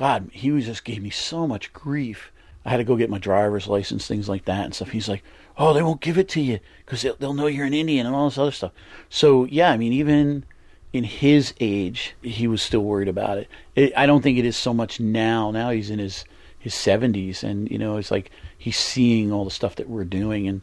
God, 0.01 0.31
he 0.33 0.49
was 0.49 0.65
just 0.65 0.83
gave 0.83 1.03
me 1.03 1.11
so 1.11 1.45
much 1.45 1.73
grief. 1.73 2.31
I 2.65 2.71
had 2.71 2.77
to 2.77 2.83
go 2.83 2.95
get 2.95 3.11
my 3.11 3.19
driver's 3.19 3.67
license, 3.67 4.07
things 4.07 4.27
like 4.27 4.45
that 4.45 4.65
and 4.65 4.73
stuff. 4.73 4.89
He's 4.89 5.07
like, 5.07 5.23
"Oh, 5.59 5.75
they 5.75 5.83
won't 5.83 6.01
give 6.01 6.17
it 6.17 6.27
to 6.29 6.41
you 6.41 6.59
because 6.83 7.03
they'll, 7.03 7.15
they'll 7.17 7.35
know 7.35 7.45
you're 7.45 7.67
an 7.67 7.75
Indian 7.75 8.07
and 8.07 8.15
all 8.15 8.27
this 8.27 8.39
other 8.39 8.49
stuff." 8.49 8.71
So 9.11 9.45
yeah, 9.45 9.69
I 9.69 9.77
mean, 9.77 9.93
even 9.93 10.43
in 10.91 11.03
his 11.03 11.53
age, 11.59 12.15
he 12.23 12.47
was 12.47 12.63
still 12.63 12.79
worried 12.79 13.09
about 13.09 13.37
it. 13.37 13.47
it. 13.75 13.93
I 13.95 14.07
don't 14.07 14.23
think 14.23 14.39
it 14.39 14.45
is 14.45 14.57
so 14.57 14.73
much 14.73 14.99
now. 14.99 15.51
Now 15.51 15.69
he's 15.69 15.91
in 15.91 15.99
his 15.99 16.25
his 16.57 16.73
70s, 16.73 17.43
and 17.43 17.69
you 17.69 17.77
know, 17.77 17.97
it's 17.97 18.09
like 18.09 18.31
he's 18.57 18.79
seeing 18.79 19.31
all 19.31 19.45
the 19.45 19.51
stuff 19.51 19.75
that 19.75 19.87
we're 19.87 20.03
doing, 20.03 20.47
and 20.47 20.61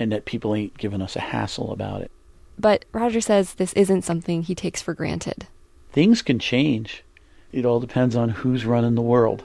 and 0.00 0.10
that 0.10 0.24
people 0.24 0.52
ain't 0.52 0.76
giving 0.78 1.00
us 1.00 1.14
a 1.14 1.20
hassle 1.20 1.70
about 1.70 2.02
it. 2.02 2.10
But 2.58 2.86
Roger 2.90 3.20
says 3.20 3.54
this 3.54 3.72
isn't 3.74 4.02
something 4.02 4.42
he 4.42 4.56
takes 4.56 4.82
for 4.82 4.94
granted. 4.94 5.46
Things 5.92 6.22
can 6.22 6.40
change. 6.40 7.04
It 7.52 7.64
all 7.64 7.80
depends 7.80 8.16
on 8.16 8.28
who's 8.28 8.64
running 8.64 8.94
the 8.94 9.02
world. 9.02 9.44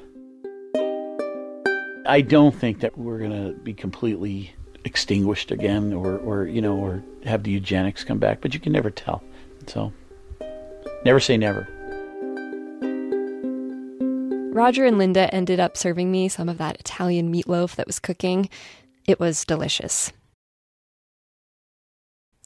I 2.07 2.21
don't 2.21 2.53
think 2.53 2.81
that 2.81 2.97
we're 2.97 3.19
going 3.19 3.31
to 3.31 3.59
be 3.59 3.73
completely 3.73 4.53
extinguished 4.83 5.51
again 5.51 5.91
or, 5.91 6.17
or, 6.17 6.45
you 6.45 6.61
know, 6.61 6.75
or 6.75 7.03
have 7.23 7.43
the 7.43 7.51
eugenics 7.51 8.03
come 8.03 8.19
back, 8.19 8.41
but 8.41 8.53
you 8.53 8.59
can 8.59 8.71
never 8.73 8.91
tell. 8.91 9.23
So 9.65 9.91
Never 11.05 11.19
say 11.19 11.37
never. 11.37 11.67
Roger 14.51 14.85
and 14.85 14.97
Linda 14.97 15.33
ended 15.33 15.59
up 15.59 15.77
serving 15.77 16.11
me 16.11 16.27
some 16.27 16.49
of 16.49 16.57
that 16.57 16.79
Italian 16.79 17.31
meatloaf 17.31 17.75
that 17.75 17.85
was 17.85 17.99
cooking. 17.99 18.49
It 19.07 19.19
was 19.19 19.45
delicious. 19.45 20.11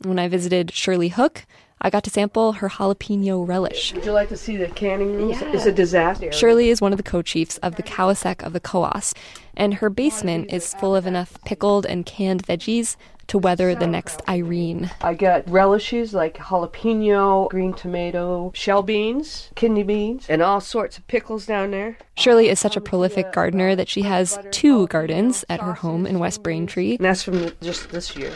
When 0.03 0.19
I 0.19 0.27
visited 0.27 0.73
Shirley 0.73 1.09
Hook, 1.09 1.45
I 1.81 1.89
got 1.89 2.03
to 2.03 2.09
sample 2.09 2.53
her 2.53 2.67
jalapeno 2.67 3.47
relish. 3.47 3.93
Would 3.93 4.05
you 4.05 4.11
like 4.11 4.29
to 4.29 4.37
see 4.37 4.57
the 4.57 4.67
canning 4.67 5.15
rooms? 5.15 5.41
It's 5.41 5.65
a 5.65 5.71
disaster. 5.71 6.31
Shirley 6.31 6.69
is 6.69 6.81
one 6.81 6.91
of 6.91 6.97
the 6.97 7.03
co 7.03 7.21
chiefs 7.21 7.57
of 7.59 7.75
the 7.75 7.83
Koasek 7.83 8.43
of 8.43 8.51
the 8.51 8.59
Koas, 8.59 9.13
and 9.55 9.75
her 9.75 9.89
basement 9.89 10.51
is 10.51 10.73
full 10.73 10.95
of 10.95 11.07
enough 11.07 11.41
pickled 11.45 11.85
and 11.85 12.05
canned 12.05 12.45
veggies 12.45 12.97
to 13.27 13.37
weather 13.37 13.75
the 13.75 13.87
next 13.87 14.21
Irene. 14.27 14.89
I 15.01 15.13
got 15.13 15.49
relishes 15.49 16.13
like 16.13 16.37
jalapeno, 16.37 17.49
green 17.49 17.73
tomato, 17.73 18.51
shell 18.55 18.83
beans, 18.83 19.49
kidney 19.55 19.83
beans, 19.83 20.25
and 20.27 20.41
all 20.41 20.59
sorts 20.59 20.97
of 20.97 21.07
pickles 21.07 21.45
down 21.45 21.71
there. 21.71 21.97
Shirley 22.15 22.49
is 22.49 22.59
such 22.59 22.75
a 22.75 22.81
prolific 22.81 23.31
gardener 23.31 23.75
that 23.75 23.87
she 23.87 24.01
has 24.01 24.37
two 24.51 24.87
gardens 24.87 25.45
at 25.47 25.61
her 25.61 25.73
home 25.73 26.05
in 26.05 26.19
West 26.19 26.43
Braintree. 26.43 26.95
And 26.95 27.05
that's 27.05 27.23
from 27.23 27.51
just 27.61 27.89
this 27.91 28.15
year. 28.17 28.33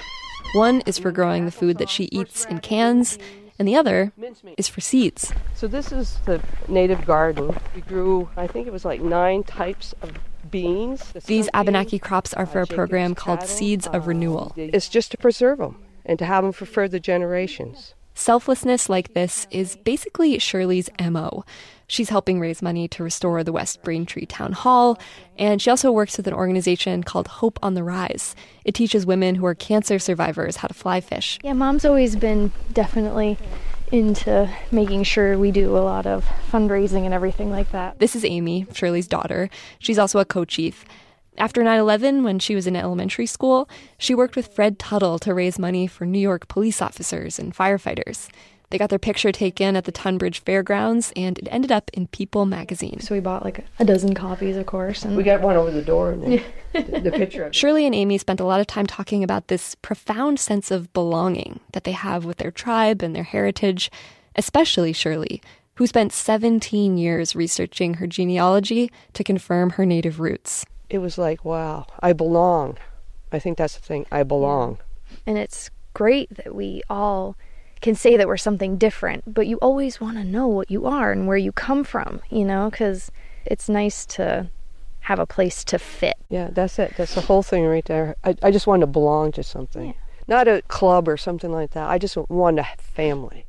One 0.53 0.81
is 0.85 0.99
for 0.99 1.11
growing 1.11 1.45
the 1.45 1.51
food 1.51 1.79
that 1.79 1.89
she 1.89 2.05
eats 2.11 2.45
in 2.45 2.59
cans, 2.59 3.17
and 3.57 3.67
the 3.67 3.75
other 3.75 4.13
is 4.55 4.67
for 4.67 4.81
seeds. 4.81 5.33
So 5.55 5.67
this 5.67 5.91
is 5.91 6.19
the 6.25 6.41
native 6.67 7.05
garden. 7.05 7.55
We 7.73 7.81
grew, 7.81 8.29
I 8.37 8.45
think 8.45 8.67
it 8.67 8.73
was 8.73 8.85
like 8.85 9.01
nine 9.01 9.43
types 9.43 9.95
of 10.03 10.11
beans. 10.51 11.11
These 11.25 11.49
Abenaki 11.55 11.97
crops 11.97 12.35
are 12.35 12.45
for 12.45 12.59
a 12.59 12.63
uh, 12.63 12.67
program 12.67 13.15
called 13.15 13.41
Seeds 13.41 13.87
of 13.87 14.03
um, 14.03 14.09
Renewal. 14.09 14.53
It's 14.55 14.89
just 14.89 15.09
to 15.11 15.17
preserve 15.17 15.57
them 15.57 15.83
and 16.05 16.19
to 16.19 16.25
have 16.25 16.43
them 16.43 16.53
for 16.53 16.67
further 16.67 16.99
generations. 16.99 17.95
Selflessness 18.13 18.89
like 18.89 19.15
this 19.15 19.47
is 19.49 19.75
basically 19.77 20.37
Shirley's 20.37 20.89
MO. 21.01 21.43
She's 21.87 22.09
helping 22.09 22.39
raise 22.39 22.61
money 22.61 22.87
to 22.89 23.03
restore 23.03 23.43
the 23.43 23.51
West 23.51 23.83
Braintree 23.83 24.25
Town 24.25 24.53
Hall, 24.53 24.99
and 25.37 25.61
she 25.61 25.69
also 25.69 25.91
works 25.91 26.17
with 26.17 26.27
an 26.27 26.33
organization 26.33 27.03
called 27.03 27.27
Hope 27.27 27.59
on 27.61 27.73
the 27.73 27.83
Rise. 27.83 28.35
It 28.65 28.73
teaches 28.73 29.05
women 29.05 29.35
who 29.35 29.45
are 29.45 29.55
cancer 29.55 29.99
survivors 29.99 30.57
how 30.57 30.67
to 30.67 30.73
fly 30.73 31.01
fish. 31.01 31.39
Yeah, 31.43 31.53
mom's 31.53 31.85
always 31.85 32.15
been 32.15 32.51
definitely 32.71 33.37
into 33.91 34.49
making 34.71 35.03
sure 35.03 35.37
we 35.37 35.51
do 35.51 35.77
a 35.77 35.79
lot 35.79 36.07
of 36.07 36.25
fundraising 36.51 37.05
and 37.05 37.13
everything 37.13 37.51
like 37.51 37.71
that. 37.71 37.99
This 37.99 38.15
is 38.15 38.25
Amy, 38.25 38.65
Shirley's 38.73 39.07
daughter. 39.07 39.49
She's 39.77 39.99
also 39.99 40.19
a 40.19 40.25
co 40.25 40.45
chief. 40.45 40.83
After 41.37 41.63
9 41.63 41.79
11, 41.79 42.23
when 42.23 42.37
she 42.39 42.53
was 42.53 42.67
in 42.67 42.75
elementary 42.75 43.25
school, 43.25 43.67
she 43.97 44.13
worked 44.13 44.35
with 44.35 44.53
Fred 44.53 44.77
Tuttle 44.77 45.17
to 45.19 45.33
raise 45.33 45.57
money 45.57 45.87
for 45.87 46.05
New 46.05 46.19
York 46.19 46.47
police 46.47 46.81
officers 46.81 47.39
and 47.39 47.55
firefighters. 47.55 48.29
They 48.73 48.79
got 48.79 48.89
their 48.89 48.97
picture 48.97 49.31
taken 49.31 49.75
at 49.75 49.83
the 49.83 49.91
Tunbridge 49.91 50.39
Fairgrounds, 50.39 51.13
and 51.15 51.37
it 51.37 51.47
ended 51.51 51.71
up 51.71 51.91
in 51.93 52.07
People 52.07 52.47
magazine. 52.47 53.01
So 53.01 53.13
we 53.13 53.21
bought 53.21 53.45
like 53.45 53.63
a 53.77 53.85
dozen 53.85 54.15
copies, 54.15 54.57
of 54.57 54.65
course. 54.65 55.05
And 55.05 55.15
we 55.15 55.21
got 55.21 55.41
one 55.41 55.55
over 55.55 55.69
the 55.69 55.83
door, 55.83 56.11
and 56.11 56.23
the, 56.23 56.99
the 57.01 57.11
picture 57.11 57.43
of 57.43 57.55
Shirley 57.55 57.85
and 57.85 57.93
Amy 57.93 58.17
spent 58.17 58.39
a 58.39 58.45
lot 58.45 58.59
of 58.59 58.65
time 58.65 58.87
talking 58.87 59.23
about 59.23 59.47
this 59.47 59.75
profound 59.75 60.39
sense 60.39 60.71
of 60.71 60.91
belonging 60.91 61.59
that 61.73 61.83
they 61.83 61.91
have 61.91 62.25
with 62.25 62.37
their 62.37 62.49
tribe 62.49 63.03
and 63.03 63.15
their 63.15 63.21
heritage, 63.21 63.91
especially 64.35 64.91
Shirley, 64.91 65.39
who 65.75 65.85
spent 65.85 66.11
17 66.11 66.97
years 66.97 67.35
researching 67.35 67.93
her 67.93 68.07
genealogy 68.07 68.91
to 69.13 69.23
confirm 69.23 69.69
her 69.69 69.85
native 69.85 70.19
roots. 70.19 70.65
It 70.89 70.97
was 70.97 71.19
like, 71.19 71.45
wow, 71.45 71.85
I 71.99 72.13
belong. 72.13 72.79
I 73.31 73.37
think 73.37 73.59
that's 73.59 73.75
the 73.75 73.83
thing. 73.83 74.07
I 74.11 74.23
belong. 74.23 74.79
And 75.27 75.37
it's 75.37 75.69
great 75.93 76.33
that 76.37 76.55
we 76.55 76.81
all 76.89 77.37
can 77.83 77.93
say 77.93 78.17
that 78.17 78.27
we're 78.27 78.37
something 78.37 78.77
different, 78.77 79.31
but 79.31 79.45
you 79.45 79.57
always 79.57 80.01
want 80.01 80.17
to 80.17 80.23
know 80.23 80.47
what 80.47 80.71
you 80.71 80.87
are 80.87 81.11
and 81.11 81.27
where 81.27 81.37
you 81.37 81.51
come 81.51 81.83
from, 81.83 82.21
you 82.31 82.45
know, 82.45 82.69
because 82.69 83.11
it's 83.45 83.69
nice 83.69 84.05
to 84.05 84.49
have 85.01 85.19
a 85.19 85.25
place 85.25 85.63
to 85.65 85.77
fit. 85.77 86.15
Yeah, 86.29 86.49
that's 86.51 86.79
it. 86.79 86.93
That's 86.97 87.13
the 87.13 87.21
whole 87.21 87.43
thing 87.43 87.65
right 87.65 87.83
there. 87.85 88.15
I, 88.23 88.35
I 88.41 88.51
just 88.51 88.65
want 88.65 88.81
to 88.81 88.87
belong 88.87 89.33
to 89.33 89.43
something, 89.43 89.87
yeah. 89.87 89.93
not 90.27 90.47
a 90.47 90.61
club 90.69 91.09
or 91.09 91.17
something 91.17 91.51
like 91.51 91.71
that. 91.71 91.89
I 91.89 91.97
just 91.97 92.15
want 92.15 92.57
a 92.57 92.67
family. 92.77 93.45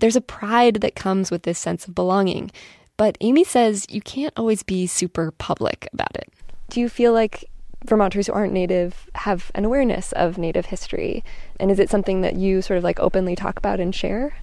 There's 0.00 0.16
a 0.16 0.20
pride 0.20 0.76
that 0.82 0.94
comes 0.94 1.30
with 1.30 1.44
this 1.44 1.58
sense 1.58 1.88
of 1.88 1.94
belonging, 1.94 2.50
but 2.98 3.16
Amy 3.22 3.42
says 3.42 3.86
you 3.88 4.02
can't 4.02 4.34
always 4.36 4.62
be 4.62 4.86
super 4.86 5.30
public 5.30 5.88
about 5.94 6.14
it. 6.14 6.28
Do 6.68 6.78
you 6.78 6.90
feel 6.90 7.14
like 7.14 7.48
Vermonters 7.84 8.26
who 8.26 8.32
aren't 8.32 8.52
native 8.52 9.10
have 9.14 9.50
an 9.54 9.64
awareness 9.64 10.12
of 10.12 10.38
native 10.38 10.66
history? 10.66 11.24
And 11.58 11.70
is 11.70 11.78
it 11.78 11.90
something 11.90 12.20
that 12.20 12.36
you 12.36 12.62
sort 12.62 12.78
of 12.78 12.84
like 12.84 13.00
openly 13.00 13.34
talk 13.34 13.58
about 13.58 13.80
and 13.80 13.94
share? 13.94 14.36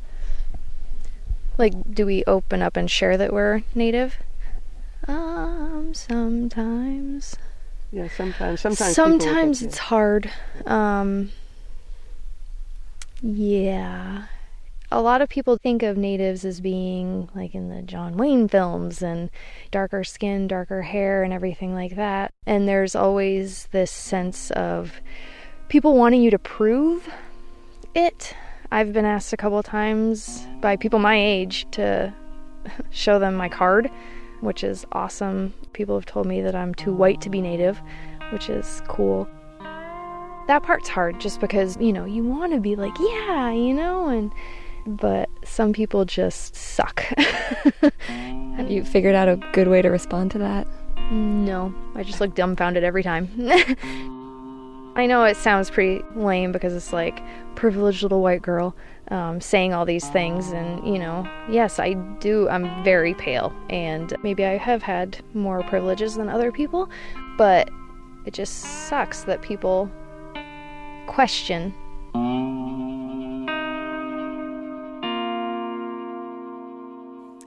Like, 1.57 1.73
do 1.93 2.05
we 2.05 2.23
open 2.25 2.61
up 2.61 2.77
and 2.77 2.89
share 2.89 3.17
that 3.17 3.33
we're 3.33 3.63
native? 3.75 4.17
Um, 5.07 5.93
sometimes. 5.93 7.35
Yeah, 7.91 8.07
sometimes. 8.15 8.61
Sometimes. 8.61 8.95
Sometimes 8.95 9.61
it's 9.61 9.77
hard. 9.77 10.31
Um, 10.65 11.31
yeah 13.21 14.25
a 14.91 15.01
lot 15.01 15.21
of 15.21 15.29
people 15.29 15.57
think 15.57 15.83
of 15.83 15.97
natives 15.97 16.43
as 16.43 16.61
being 16.61 17.29
like 17.35 17.53
in 17.53 17.69
the 17.69 17.81
John 17.83 18.17
Wayne 18.17 18.47
films 18.47 19.03
and 19.03 19.29
darker 19.69 20.03
skin, 20.03 20.47
darker 20.47 20.81
hair, 20.81 21.23
and 21.23 21.31
everything 21.31 21.73
like 21.73 21.95
that. 21.95 22.33
And 22.47 22.67
there's 22.67 22.95
always 22.95 23.67
this 23.71 23.91
sense 23.91 24.49
of 24.51 24.93
people 25.67 25.95
wanting 25.95 26.23
you 26.23 26.31
to 26.31 26.39
prove 26.39 27.07
it. 27.93 28.35
I've 28.71 28.93
been 28.93 29.05
asked 29.05 29.31
a 29.31 29.37
couple 29.37 29.61
times 29.61 30.45
by 30.59 30.75
people 30.75 30.99
my 30.99 31.15
age 31.15 31.67
to 31.71 32.13
show 32.89 33.19
them 33.19 33.35
my 33.35 33.49
card, 33.49 33.91
which 34.41 34.63
is 34.63 34.85
awesome. 34.91 35.53
People 35.73 35.95
have 35.95 36.05
told 36.05 36.25
me 36.25 36.41
that 36.41 36.55
I'm 36.55 36.73
too 36.73 36.93
white 36.93 37.21
to 37.21 37.29
be 37.29 37.41
native, 37.41 37.79
which 38.31 38.49
is 38.49 38.81
cool. 38.87 39.27
That 40.47 40.63
part's 40.63 40.89
hard 40.89 41.21
just 41.21 41.39
because, 41.39 41.77
you 41.77 41.93
know, 41.93 42.05
you 42.05 42.23
want 42.23 42.53
to 42.53 42.59
be 42.59 42.75
like, 42.75 42.93
yeah, 42.99 43.51
you 43.51 43.71
know, 43.71 44.07
and 44.07 44.31
but 44.85 45.29
some 45.43 45.73
people 45.73 46.05
just 46.05 46.55
suck. 46.55 46.99
Have 48.07 48.69
you 48.69 48.83
figured 48.83 49.15
out 49.15 49.29
a 49.29 49.37
good 49.53 49.67
way 49.67 49.81
to 49.81 49.89
respond 49.89 50.31
to 50.31 50.37
that? 50.39 50.67
No, 51.11 51.73
I 51.95 52.03
just 52.03 52.21
look 52.21 52.35
dumbfounded 52.35 52.83
every 52.83 53.03
time. 53.03 53.29
I 54.95 55.05
know 55.05 55.23
it 55.23 55.37
sounds 55.37 55.69
pretty 55.69 56.03
lame 56.15 56.51
because 56.51 56.73
it's 56.73 56.91
like 56.91 57.21
privileged 57.55 58.03
little 58.03 58.21
white 58.21 58.41
girl 58.41 58.75
um, 59.09 59.39
saying 59.41 59.73
all 59.73 59.85
these 59.85 60.07
things, 60.09 60.51
and 60.51 60.85
you 60.85 60.99
know, 60.99 61.27
yes, 61.49 61.79
I 61.79 61.93
do. 62.19 62.47
I'm 62.49 62.83
very 62.83 63.13
pale, 63.13 63.53
and 63.69 64.13
maybe 64.23 64.45
I 64.45 64.57
have 64.57 64.83
had 64.83 65.23
more 65.33 65.63
privileges 65.63 66.15
than 66.15 66.29
other 66.29 66.51
people, 66.51 66.89
but 67.37 67.69
it 68.25 68.33
just 68.33 68.87
sucks 68.87 69.23
that 69.23 69.41
people 69.41 69.89
question 71.07 71.73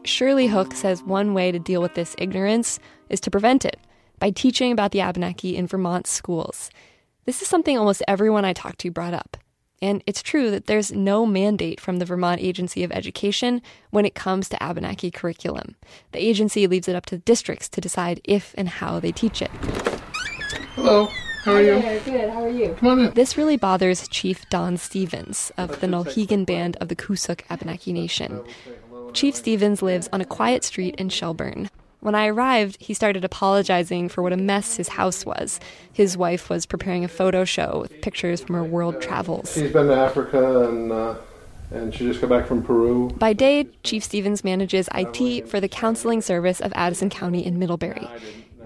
Shirley 0.05 0.49
Hook 0.49 0.75
says 0.75 1.03
one 1.03 1.33
way 1.33 1.53
to 1.53 1.59
deal 1.59 1.81
with 1.81 1.95
this 1.95 2.17
ignorance 2.19 2.81
is 3.09 3.21
to 3.21 3.31
prevent 3.31 3.65
it 3.65 3.79
by 4.19 4.31
teaching 4.31 4.73
about 4.73 4.91
the 4.91 5.01
Abenaki 5.01 5.57
in 5.57 5.67
Vermont 5.67 6.07
schools. 6.07 6.71
This 7.25 7.41
is 7.41 7.49
something 7.49 7.79
almost 7.79 8.03
everyone 8.09 8.45
I 8.45 8.53
talked 8.53 8.81
to 8.81 8.91
brought 8.91 9.15
up. 9.15 9.37
And 9.81 10.03
it's 10.07 10.23
true 10.23 10.51
that 10.53 10.67
there's 10.67 10.93
no 10.93 11.27
mandate 11.27 11.81
from 11.81 11.99
the 11.99 12.05
Vermont 12.05 12.41
Agency 12.41 12.85
of 12.85 12.93
Education 12.93 13.63
when 13.91 14.05
it 14.05 14.15
comes 14.15 14.49
to 14.49 14.63
Abenaki 14.63 15.11
curriculum. 15.11 15.77
The 16.13 16.25
agency 16.25 16.67
leaves 16.67 16.89
it 16.89 16.97
up 16.97 17.07
to 17.07 17.19
districts 17.19 17.69
to 17.71 17.81
decide 17.81 18.21
if 18.25 18.55
and 18.57 18.69
how 18.69 19.01
they 19.01 19.13
teach 19.13 19.43
it. 19.43 19.51
Hello. 20.75 21.09
How 21.43 21.55
are 21.55 21.63
you? 21.63 22.01
Good. 22.05 22.31
How 22.31 22.45
are 22.45 22.49
you? 22.49 22.77
Come 22.79 22.89
on 22.89 23.01
in. 23.01 23.15
This 23.15 23.37
really 23.37 23.57
bothers 23.57 24.07
Chief 24.07 24.49
Don 24.49 24.77
Stevens 24.77 25.51
of 25.59 25.81
the 25.81 25.89
Nulhegan 25.89 26.47
Band 26.47 26.77
of 26.81 26.87
the 26.87 26.95
Coosuk 26.95 27.41
Abenaki 27.51 27.93
Nation. 27.93 28.45
Chief 29.13 29.37
Stevens 29.37 29.83
lives 29.83 30.09
on 30.13 30.21
a 30.21 30.25
quiet 30.25 30.65
street 30.65 30.95
in 30.97 31.09
Shelburne. 31.09 31.69
When 32.01 32.15
I 32.15 32.27
arrived, 32.27 32.79
he 32.81 32.95
started 32.95 33.25
apologizing 33.25 34.09
for 34.09 34.23
what 34.23 34.33
a 34.33 34.37
mess 34.37 34.77
his 34.77 34.89
house 34.89 35.25
was. 35.25 35.61
His 35.93 36.17
wife 36.17 36.51
was 36.51 36.67
preparing 36.67 37.05
a 37.05 37.09
photo 37.09 37.45
show 37.45 37.81
with 37.83 38.01
pictures 38.01 38.41
from 38.41 38.57
her 38.57 38.65
world 38.65 39.01
travels. 39.01 39.55
She's 39.55 39.73
been 39.73 39.87
to 39.87 39.95
Africa 39.95 40.69
and 40.69 40.91
uh, 40.91 41.15
and 41.71 41.95
she 41.95 42.05
just 42.05 42.21
got 42.21 42.29
back 42.29 42.47
from 42.47 42.63
Peru. 42.63 43.11
By 43.11 43.33
day, 43.33 43.69
Chief 43.83 44.03
Stevens 44.03 44.45
manages 44.45 44.89
IT 44.95 45.49
for 45.49 45.61
the 45.61 45.69
counseling 45.69 46.21
service 46.21 46.61
of 46.61 46.73
Addison 46.75 47.09
County 47.09 47.45
in 47.45 47.59
Middlebury. 47.59 48.09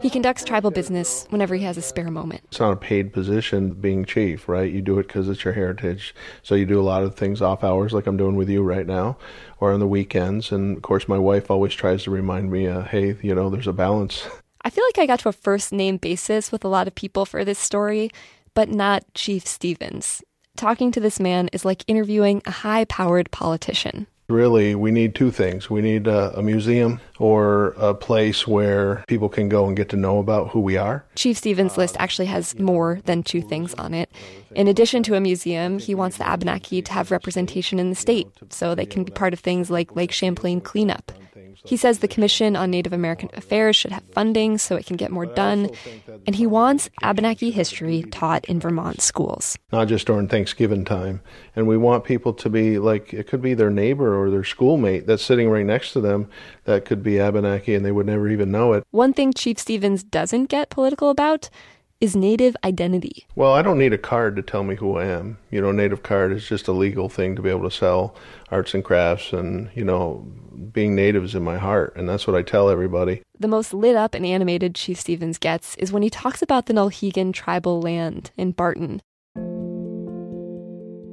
He 0.03 0.11
conducts 0.11 0.45
tribal 0.45 0.71
business 0.71 1.27
whenever 1.31 1.55
he 1.55 1.65
has 1.65 1.77
a 1.77 1.83
spare 1.83 2.11
moment. 2.11 2.43
It's 2.45 2.61
not 2.61 2.73
a 2.73 2.77
paid 2.77 3.13
position 3.13 3.71
being 3.71 4.05
chief, 4.05 4.49
right? 4.49 4.71
You 4.71 4.83
do 4.83 4.99
it 4.99 5.09
because 5.09 5.29
it's 5.29 5.43
your 5.43 5.55
heritage. 5.55 6.15
So 6.43 6.55
you 6.55 6.67
do 6.67 6.79
a 6.79 6.83
lot 6.83 7.03
of 7.03 7.15
things 7.15 7.41
off 7.41 7.65
hours, 7.65 7.93
like 7.93 8.07
I'm 8.07 8.17
doing 8.17 8.37
with 8.37 8.49
you 8.49 8.63
right 8.63 8.87
now, 8.87 9.17
or 9.59 9.73
on 9.73 9.81
the 9.81 9.87
weekends. 9.87 10.53
And 10.53 10.77
of 10.77 10.83
course, 10.83 11.09
my 11.09 11.19
wife 11.19 11.51
always 11.51 11.75
tries 11.75 12.05
to 12.05 12.11
remind 12.11 12.51
me, 12.53 12.67
uh, 12.67 12.83
hey, 12.83 13.17
you 13.23 13.35
know, 13.35 13.49
there's 13.49 13.67
a 13.67 13.73
balance. 13.73 14.27
I 14.63 14.71
feel 14.71 14.85
like 14.85 14.99
I 14.99 15.07
got 15.07 15.21
to 15.21 15.29
a 15.29 15.33
first 15.33 15.73
name 15.73 15.97
basis 15.97 16.53
with 16.53 16.65
a 16.65 16.69
lot 16.69 16.87
of 16.87 16.95
people 16.95 17.25
for 17.25 17.45
this 17.45 17.59
story, 17.59 18.11
but 18.53 18.69
not 18.69 19.05
Chief 19.15 19.47
Stevens. 19.47 20.23
Talking 20.57 20.91
to 20.93 21.01
this 21.01 21.21
man 21.21 21.49
is 21.53 21.65
like 21.65 21.85
interviewing 21.87 22.43
a 22.47 22.51
high 22.51 22.85
powered 22.85 23.31
politician. 23.31 24.07
Really, 24.29 24.75
we 24.75 24.91
need 24.91 25.15
two 25.15 25.31
things. 25.31 25.71
We 25.71 25.81
need 25.81 26.09
a, 26.09 26.37
a, 26.37 26.43
museum 26.43 27.01
or 27.21 27.75
a 27.77 27.95
place 27.95 28.45
where 28.45 29.05
people 29.07 29.29
can 29.29 29.49
go 29.49 29.67
and 29.67 29.77
get 29.77 29.89
to 29.91 29.97
know 29.97 30.19
about 30.19 30.51
who 30.51 30.59
we 30.59 30.77
are. 30.77 31.05
Chief 31.15 31.37
Stevens' 31.37 31.79
list 31.79 31.97
actually 32.01 32.27
has 32.27 32.59
more 32.59 33.01
than 33.05 33.23
two 33.23 33.41
things 33.41 33.73
on 33.75 33.95
it. 33.95 34.11
In 34.57 34.67
addition 34.67 35.05
to 35.05 35.15
a 35.15 35.21
museum, 35.21 35.79
he 35.79 35.95
wants 35.95 36.17
the 36.17 36.27
Abenaki 36.27 36.83
to 36.83 36.93
have 36.93 37.13
representation 37.13 37.79
in 37.79 37.89
the 37.89 37.97
state 37.97 38.27
so 38.51 38.75
they 38.75 38.87
can 38.87 39.05
be 39.05 39.13
part 39.13 39.33
of 39.33 39.39
things 39.39 39.71
like 39.71 39.95
Lake 39.95 40.13
Champlain 40.13 40.61
cleanup. 40.61 41.13
He 41.65 41.77
says 41.77 41.99
the 41.99 42.09
Commission 42.09 42.57
on 42.57 42.71
Native 42.71 42.93
American 42.93 43.31
Affairs 43.35 43.77
should 43.77 43.93
have 43.93 44.05
funding 44.13 44.59
so 44.59 44.77
it 44.77 44.87
can 44.87 44.97
get 44.97 45.11
more 45.11 45.27
done, 45.27 45.71
and 46.27 46.37
he 46.37 46.47
wants 46.47 46.91
Abenaki 47.03 47.51
history 47.51 48.03
taught 48.11 48.45
in 48.47 48.61
Vermont 48.61 49.01
schools. 49.01 49.57
Not 49.73 49.89
just 49.89 50.07
during 50.07 50.29
Thanksgiving 50.29 50.85
time. 50.85 51.21
And 51.55 51.67
we 51.67 51.77
want 51.77 52.05
people 52.05 52.33
to 52.35 52.51
be 52.51 52.79
like, 52.79 53.13
it 53.13 53.27
could 53.27 53.43
be 53.43 53.55
their 53.55 53.71
neighbor 53.71 54.21
or 54.21 54.31
their 54.31 54.45
schoolmate 54.45 55.07
that's 55.07 55.25
sitting 55.25 55.49
right 55.49 55.67
next 55.67 55.93
to 55.93 56.01
them 56.01 56.29
that 56.65 56.85
could 56.85 57.03
be 57.03 57.19
Abenaki 57.19 57.75
and 57.75 57.85
they 57.85 57.93
would 57.93 58.07
never 58.07 58.29
even 58.29 58.51
know 58.51 58.73
it. 58.73 58.85
One 58.91 59.13
thing 59.13 59.33
Chief 59.33 59.59
Stevens 59.59 60.03
doesn't 60.03 60.47
get 60.47 60.71
political 60.71 61.11
about 61.11 61.49
is 62.01 62.15
native 62.15 62.57
identity. 62.65 63.27
Well, 63.35 63.53
I 63.53 63.63
don't 63.63 63.79
need 63.79 63.93
a 63.93 63.99
card 63.99 64.37
to 64.37 64.43
tell 64.43 64.63
me 64.63 64.77
who 64.77 64.97
I 64.97 65.07
am. 65.07 65.39
You 65.51 65.61
know, 65.61 65.73
native 65.73 66.03
card 66.03 66.33
is 66.33 66.47
just 66.47 66.69
a 66.69 66.73
legal 66.73 67.09
thing 67.09 67.37
to 67.37 67.43
be 67.43 67.51
able 67.51 67.69
to 67.69 67.75
sell 67.75 68.15
arts 68.51 68.75
and 68.75 68.85
crafts 68.85 69.33
and, 69.33 69.71
you 69.75 69.85
know, 69.85 70.27
being 70.73 70.95
native 70.95 71.25
is 71.25 71.35
in 71.35 71.43
my 71.43 71.59
heart, 71.59 71.95
and 71.97 72.09
that's 72.09 72.27
what 72.27 72.37
I 72.37 72.43
tell 72.43 72.69
everybody. 72.71 73.23
The 73.39 73.49
most 73.49 73.75
lit 73.75 73.97
up 73.97 74.15
and 74.15 74.25
animated 74.25 74.75
Chief 74.75 74.99
Stevens 74.99 75.39
gets 75.39 75.75
is 75.77 75.93
when 75.93 76.03
he 76.03 76.11
talks 76.11 76.43
about 76.43 76.67
the 76.67 76.75
Nulhegan 76.75 77.33
tribal 77.33 77.81
land 77.81 78.31
in 78.37 78.53
Barton. 78.53 79.03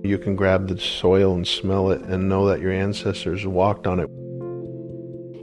You 0.06 0.18
can 0.18 0.36
grab 0.36 0.68
the 0.68 0.78
soil 0.78 1.34
and 1.34 1.48
smell 1.48 1.92
it 1.92 2.02
and 2.02 2.28
know 2.28 2.46
that 2.48 2.60
your 2.60 2.72
ancestors 2.72 3.46
walked 3.46 3.88
on 3.88 4.00
it. 4.00 4.10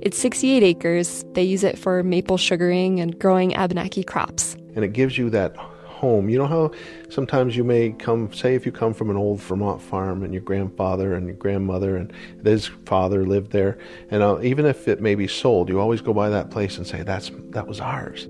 It's 0.02 0.18
68 0.18 0.62
acres. 0.62 1.24
They 1.34 1.42
use 1.42 1.64
it 1.64 1.78
for 1.78 2.02
maple 2.02 2.38
sugaring 2.38 3.00
and 3.00 3.18
growing 3.18 3.54
Abenaki 3.54 4.02
crops. 4.02 4.56
And 4.74 4.84
it 4.84 4.92
gives 4.92 5.18
you 5.18 5.30
that 5.30 5.56
home. 6.00 6.30
You 6.30 6.38
know 6.38 6.46
how 6.46 6.70
sometimes 7.10 7.56
you 7.56 7.62
may 7.62 7.90
come, 7.90 8.32
say, 8.32 8.54
if 8.54 8.64
you 8.64 8.72
come 8.72 8.94
from 8.94 9.10
an 9.10 9.16
old 9.16 9.40
Vermont 9.40 9.82
farm 9.82 10.22
and 10.22 10.32
your 10.32 10.42
grandfather 10.42 11.14
and 11.14 11.26
your 11.26 11.36
grandmother 11.36 11.96
and 11.96 12.12
his 12.42 12.66
father 12.86 13.26
lived 13.26 13.52
there, 13.52 13.78
and 14.10 14.22
uh, 14.22 14.40
even 14.42 14.64
if 14.64 14.88
it 14.88 15.00
may 15.00 15.14
be 15.14 15.28
sold, 15.28 15.68
you 15.68 15.78
always 15.78 16.00
go 16.00 16.14
by 16.14 16.30
that 16.30 16.50
place 16.50 16.78
and 16.78 16.86
say, 16.86 17.02
"That's 17.02 17.30
that 17.50 17.66
was 17.66 17.80
ours." 17.80 18.28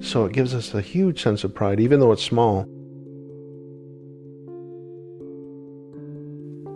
So 0.00 0.26
it 0.26 0.32
gives 0.32 0.54
us 0.54 0.74
a 0.74 0.82
huge 0.82 1.22
sense 1.22 1.44
of 1.44 1.54
pride, 1.54 1.80
even 1.80 1.98
though 1.98 2.12
it's 2.12 2.22
small. 2.22 2.68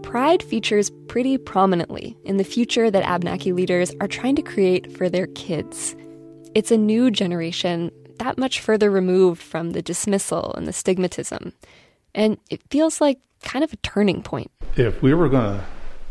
Pride 0.02 0.42
features 0.42 0.90
pretty 1.08 1.36
prominently 1.36 2.16
in 2.24 2.38
the 2.38 2.44
future 2.44 2.90
that 2.90 3.04
Abnaki 3.04 3.52
leaders 3.52 3.94
are 4.00 4.08
trying 4.08 4.36
to 4.36 4.42
create 4.42 4.90
for 4.96 5.10
their 5.10 5.26
kids. 5.26 5.94
It's 6.54 6.70
a 6.70 6.76
new 6.76 7.11
generation 7.11 7.90
that 8.18 8.38
much 8.38 8.61
further 8.61 8.90
removed 8.90 9.40
from 9.40 9.72
the 9.72 9.82
dismissal 9.82 10.52
and 10.54 10.66
the 10.66 10.72
stigmatism. 10.72 11.52
And 12.14 12.38
it 12.50 12.61
feels 12.70 13.00
like 13.00 13.18
kind 13.42 13.64
of 13.64 13.72
a 13.72 13.76
turning 13.76 14.22
point. 14.22 14.50
If 14.76 15.02
we 15.02 15.14
were 15.14 15.28
going 15.28 15.58
to 15.58 15.64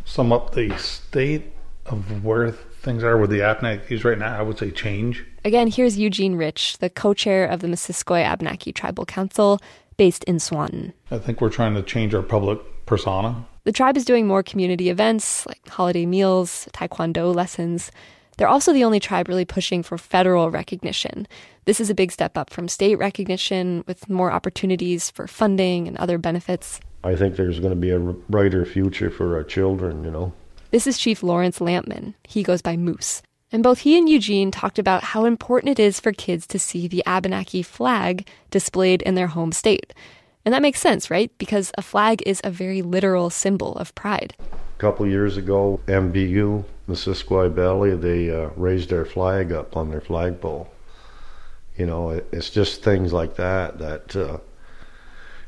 sum 0.05 0.31
up 0.31 0.53
the 0.53 0.75
state 0.77 1.53
of 1.85 2.23
where 2.23 2.51
things 2.51 3.03
are 3.03 3.17
with 3.17 3.29
the 3.29 3.39
Abenakis 3.39 4.03
right 4.03 4.17
now, 4.17 4.37
I 4.37 4.41
would 4.41 4.57
say 4.57 4.71
change. 4.71 5.25
Again, 5.43 5.67
here's 5.67 5.97
Eugene 5.97 6.35
Rich, 6.35 6.77
the 6.77 6.89
co 6.89 7.13
chair 7.13 7.45
of 7.45 7.59
the 7.59 7.67
Missisquoi 7.67 8.23
Abenaki 8.23 8.71
Tribal 8.71 9.05
Council 9.05 9.59
based 9.97 10.23
in 10.25 10.39
Swanton. 10.39 10.93
I 11.11 11.17
think 11.17 11.41
we're 11.41 11.49
trying 11.49 11.73
to 11.75 11.81
change 11.81 12.13
our 12.13 12.21
public 12.21 12.59
persona. 12.85 13.45
The 13.63 13.71
tribe 13.71 13.97
is 13.97 14.05
doing 14.05 14.27
more 14.27 14.43
community 14.43 14.89
events 14.89 15.45
like 15.45 15.67
holiday 15.67 16.05
meals, 16.05 16.69
taekwondo 16.71 17.35
lessons. 17.35 17.91
They're 18.37 18.47
also 18.47 18.71
the 18.71 18.83
only 18.83 18.99
tribe 18.99 19.27
really 19.27 19.45
pushing 19.45 19.83
for 19.83 19.97
federal 19.97 20.51
recognition. 20.51 21.27
This 21.65 21.79
is 21.79 21.89
a 21.89 21.95
big 21.95 22.11
step 22.11 22.37
up 22.37 22.51
from 22.51 22.67
state 22.67 22.95
recognition 22.95 23.83
with 23.87 24.09
more 24.09 24.31
opportunities 24.31 25.09
for 25.09 25.27
funding 25.27 25.87
and 25.87 25.97
other 25.97 26.17
benefits. 26.17 26.79
I 27.03 27.15
think 27.15 27.35
there's 27.35 27.59
going 27.59 27.71
to 27.71 27.75
be 27.75 27.89
a 27.89 27.99
brighter 27.99 28.65
future 28.65 29.09
for 29.09 29.35
our 29.35 29.43
children, 29.43 30.03
you 30.03 30.11
know. 30.11 30.33
This 30.71 30.87
is 30.87 30.97
Chief 30.97 31.23
Lawrence 31.23 31.59
Lampman. 31.59 32.13
He 32.27 32.43
goes 32.43 32.61
by 32.61 32.77
Moose. 32.77 33.21
And 33.51 33.63
both 33.63 33.79
he 33.79 33.97
and 33.97 34.09
Eugene 34.09 34.51
talked 34.51 34.77
about 34.77 35.03
how 35.03 35.23
important 35.25 35.79
it 35.79 35.81
is 35.81 35.99
for 35.99 36.11
kids 36.11 36.45
to 36.47 36.59
see 36.59 36.87
the 36.87 37.03
Abenaki 37.05 37.63
flag 37.63 38.27
displayed 38.51 39.01
in 39.03 39.15
their 39.15 39.27
home 39.27 39.53
state. 39.53 39.93
And 40.43 40.53
that 40.53 40.61
makes 40.61 40.81
sense, 40.81 41.09
right? 41.09 41.31
Because 41.37 41.71
a 41.77 41.81
flag 41.81 42.21
is 42.25 42.41
a 42.43 42.51
very 42.51 42.81
literal 42.81 43.29
symbol 43.29 43.75
of 43.75 43.95
pride. 43.95 44.35
A 44.77 44.79
couple 44.79 45.07
years 45.07 45.37
ago, 45.37 45.79
MVU, 45.87 46.63
Missisquoi 46.87 47.51
Valley, 47.51 47.95
they 47.95 48.29
uh, 48.29 48.51
raised 48.55 48.91
their 48.91 49.05
flag 49.05 49.51
up 49.51 49.75
on 49.75 49.89
their 49.89 49.99
flagpole. 49.99 50.69
You 51.75 51.87
know, 51.87 52.11
it, 52.11 52.27
it's 52.31 52.51
just 52.51 52.83
things 52.83 53.11
like 53.11 53.37
that 53.37 53.79
that, 53.79 54.15
uh, 54.15 54.37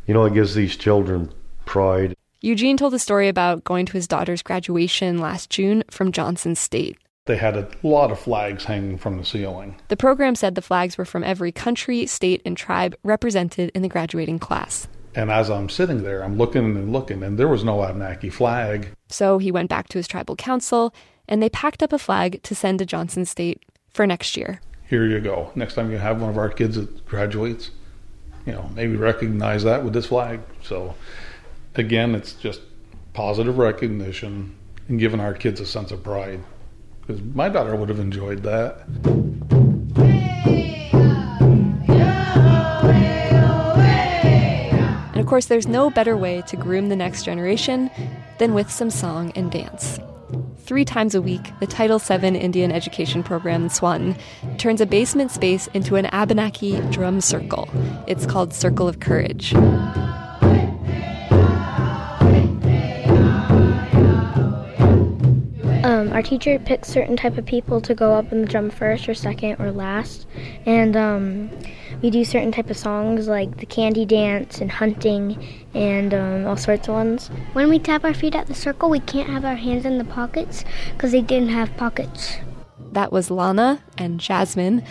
you 0.08 0.15
know, 0.15 0.26
it 0.26 0.34
gives 0.34 0.56
these 0.56 0.76
children 0.76 1.32
pride. 1.65 2.15
Eugene 2.42 2.76
told 2.76 2.96
a 2.96 2.98
story 2.98 3.28
about 3.28 3.63
going 3.63 3.86
to 3.86 3.94
his 3.94 4.08
daughter's 4.08 4.42
graduation 4.42 5.20
last 5.20 5.52
June 5.52 5.84
from 5.92 6.12
Johnson 6.12 6.56
State. 6.56 6.98
They 7.26 7.38
had 7.38 7.56
a 7.56 7.70
lot 7.84 8.10
of 8.10 8.20
flags 8.20 8.63
hanging 8.63 8.98
from 8.98 9.20
the 9.20 9.26
ceiling. 9.26 9.76
The 9.89 9.98
program 9.98 10.34
said 10.34 10.56
the 10.56 10.63
flags 10.63 10.98
were 10.98 11.06
from 11.06 11.24
every 11.24 11.52
country, 11.52 12.08
state, 12.08 12.42
and 12.46 12.58
tribe 12.58 12.96
represented 13.04 13.70
in 13.76 13.84
the 13.84 13.89
graduating 13.89 14.39
class. 14.39 14.88
And 15.15 15.32
as 15.32 15.50
I'm 15.50 15.69
sitting 15.69 16.04
there, 16.04 16.24
I'm 16.24 16.38
looking 16.38 16.63
and 16.63 16.93
looking, 16.93 17.24
and 17.24 17.38
there 17.38 17.48
was 17.48 17.63
no 17.63 17.84
Abenaki 17.84 18.30
flag. 18.30 18.89
So 19.08 19.38
he 19.39 19.52
went 19.52 19.69
back 19.69 19.88
to 19.89 19.98
his 19.98 20.08
tribal 20.08 20.36
council, 20.36 20.93
and 21.28 21.41
they 21.41 21.50
packed 21.50 21.82
up 21.82 21.91
a 21.91 22.00
flag 22.00 22.41
to 22.43 22.56
send 22.56 22.80
to 22.80 22.86
Johnson 22.86 23.26
State 23.26 23.63
for 23.89 24.06
next 24.06 24.38
year. 24.38 24.62
Here 24.88 25.06
you 25.06 25.19
go. 25.19 25.52
Next 25.56 25.74
time 25.76 25.91
you 25.91 25.98
have 25.98 26.22
one 26.22 26.30
of 26.30 26.38
our 26.38 26.50
kids 26.50 26.76
that 26.76 27.06
graduates, 27.06 27.72
you 28.45 28.54
know, 28.54 28.69
maybe 28.74 28.95
recognize 28.95 29.63
that 29.63 29.84
with 29.84 29.93
this 29.93 30.08
flag. 30.08 30.41
So, 30.63 30.95
again, 31.76 32.15
it's 32.15 32.34
just 32.34 32.62
positive 33.13 33.58
recognition 33.58 34.56
and 34.88 35.00
giving 35.00 35.19
our 35.19 35.34
kids 35.34 35.60
a 35.60 35.65
sense 35.65 35.91
of 35.91 36.04
pride. 36.04 36.43
Because 37.02 37.22
my 37.22 37.50
daughter 37.50 37.76
would 37.76 37.89
have 37.89 38.00
enjoyed 38.00 38.43
that. 38.43 39.59
Course, 45.30 45.46
there's 45.46 45.68
no 45.68 45.92
better 45.92 46.18
way 46.18 46.42
to 46.48 46.58
groom 46.58 46.89
the 46.89 46.96
next 46.96 47.24
generation 47.24 47.92
than 48.39 48.56
with 48.56 48.72
some 48.72 48.89
song 48.89 49.32
and 49.36 49.52
dance. 49.52 50.00
Three 50.58 50.84
times 50.84 51.13
a 51.13 51.22
week, 51.22 51.52
the 51.60 51.68
Title 51.68 52.00
VII 52.00 52.28
Indian 52.36 52.72
Education 52.72 53.22
Program 53.22 53.63
in 53.63 53.70
Swanton 53.70 54.18
turns 54.58 54.82
a 54.82 54.88
basement 54.88 55.30
space 55.30 55.68
into 55.68 55.98
an 55.98 56.08
Abenaki 56.08 56.80
drum 56.89 57.22
circle. 57.22 57.70
It's 58.08 58.26
called 58.26 58.54
Circle 58.54 58.88
of 58.88 59.00
Courage. 59.02 59.54
Um, 65.84 66.12
our 66.12 66.24
teacher 66.24 66.58
picks 66.60 66.89
certain 66.89 67.18
type 67.18 67.38
of 67.38 67.46
people 67.46 67.82
to 67.82 67.94
go 67.94 68.13
up 68.13 68.32
in 68.32 68.42
the 68.42 68.48
drum 68.48 68.70
first 68.72 69.08
or 69.08 69.13
second 69.13 69.58
or 69.60 69.72
last, 69.72 70.26
and 70.65 70.98
um, 70.98 71.52
we 72.02 72.10
do 72.10 72.24
certain 72.24 72.52
type 72.52 72.70
of 72.70 72.78
songs 72.78 73.28
like 73.28 73.58
the 73.58 73.66
candy 73.66 74.06
dance 74.06 74.62
and 74.62 74.72
hunting 74.72 75.66
and 75.74 76.14
um, 76.14 76.48
all 76.48 76.58
sorts 76.58 76.88
of 76.88 76.94
ones. 76.96 77.28
When 77.54 77.70
we 77.70 77.80
tap 77.80 78.04
our 78.04 78.14
feet 78.14 78.36
at 78.36 78.48
the 78.48 78.56
circle, 78.56 78.90
we 78.90 79.00
can't 79.00 79.30
have 79.30 79.46
our 79.46 79.56
hands 79.56 79.86
in 79.86 79.98
the 79.98 80.06
pockets 80.06 80.64
because 80.94 81.12
they 81.12 81.22
didn't 81.22 81.50
have 81.50 81.76
pockets. 81.78 82.38
That 82.92 83.12
was 83.12 83.30
Lana 83.30 83.84
and 83.98 84.20
Jasmine. 84.20 84.84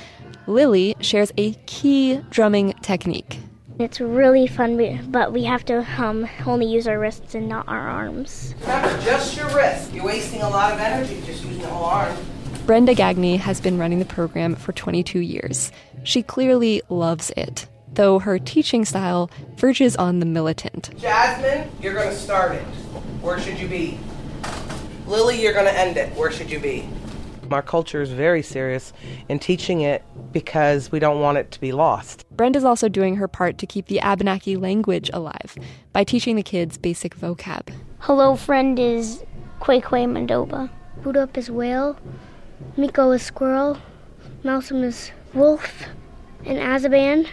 Lily 0.47 0.97
shares 1.01 1.33
a 1.37 1.53
key 1.67 2.21
drumming 2.31 2.75
technique. 2.83 3.39
It's 3.79 4.01
really 4.01 4.49
fun, 4.49 5.07
but 5.11 5.33
we 5.33 5.45
have 5.45 5.65
to 5.67 5.87
um, 6.03 6.29
only 6.47 6.67
use 6.67 6.89
our 6.89 6.99
wrists 6.99 7.37
and 7.37 7.49
not 7.49 7.69
our 7.69 7.89
arms. 7.89 8.55
Remember, 8.63 8.89
just 9.03 9.37
your 9.37 9.49
wrist. 9.51 9.93
You're 9.93 10.05
wasting 10.05 10.43
a 10.43 10.49
lot 10.49 10.73
of 10.73 10.81
energy 10.81 11.23
just 11.25 11.45
using 11.45 11.63
the 11.63 11.69
whole 11.69 11.85
arm. 11.85 12.17
Brenda 12.67 12.93
Gagne 12.93 13.37
has 13.37 13.61
been 13.61 13.79
running 13.79 13.99
the 13.99 14.05
program 14.05 14.55
for 14.55 14.73
22 14.73 15.21
years. 15.21 15.71
She 16.09 16.23
clearly 16.23 16.81
loves 16.89 17.31
it, 17.37 17.69
though 17.93 18.19
her 18.19 18.39
teaching 18.39 18.87
style 18.87 19.31
verges 19.57 19.95
on 19.95 20.21
the 20.21 20.25
militant. 20.25 20.89
Jasmine, 20.97 21.71
you're 21.83 21.93
going 21.93 22.09
to 22.09 22.17
start 22.17 22.53
it. 22.53 22.63
Where 23.21 23.39
should 23.39 23.61
you 23.61 23.69
be? 23.69 24.01
Lily, 25.07 25.39
you're 25.39 25.53
going 25.53 25.67
to 25.67 25.79
end 25.79 25.99
it. 25.99 26.11
Where 26.17 26.33
should 26.33 26.51
you 26.51 26.61
be? 26.61 26.89
Our 27.51 27.61
culture 27.61 28.01
is 28.01 28.09
very 28.09 28.43
serious 28.43 28.95
in 29.29 29.39
teaching 29.39 29.83
it 29.83 30.03
because 30.33 30.91
we 30.91 30.99
don't 30.99 31.21
want 31.21 31.37
it 31.37 31.51
to 31.51 31.61
be 31.61 31.73
lost. 31.73 32.25
Brenda's 32.35 32.65
also 32.65 32.89
doing 32.89 33.17
her 33.17 33.29
part 33.29 33.59
to 33.59 33.67
keep 33.67 33.89
the 33.89 34.01
Abenaki 34.01 34.57
language 34.57 35.11
alive 35.13 35.59
by 35.93 36.05
teaching 36.05 36.37
the 36.37 36.43
kids 36.43 36.79
basic 36.79 37.15
vocab. 37.17 37.69
Hello, 37.99 38.35
friend 38.35 38.79
is 38.79 39.23
Kwekwe 39.61 40.07
Mandoba. 40.09 40.71
Budup 41.03 41.37
is 41.37 41.51
whale. 41.51 41.99
Miko 42.79 43.11
is 43.11 43.21
squirrel. 43.21 43.77
Mousum 44.43 44.83
is 44.83 45.11
wolf. 45.35 45.85
And 46.49 46.57
Azaban 46.61 47.29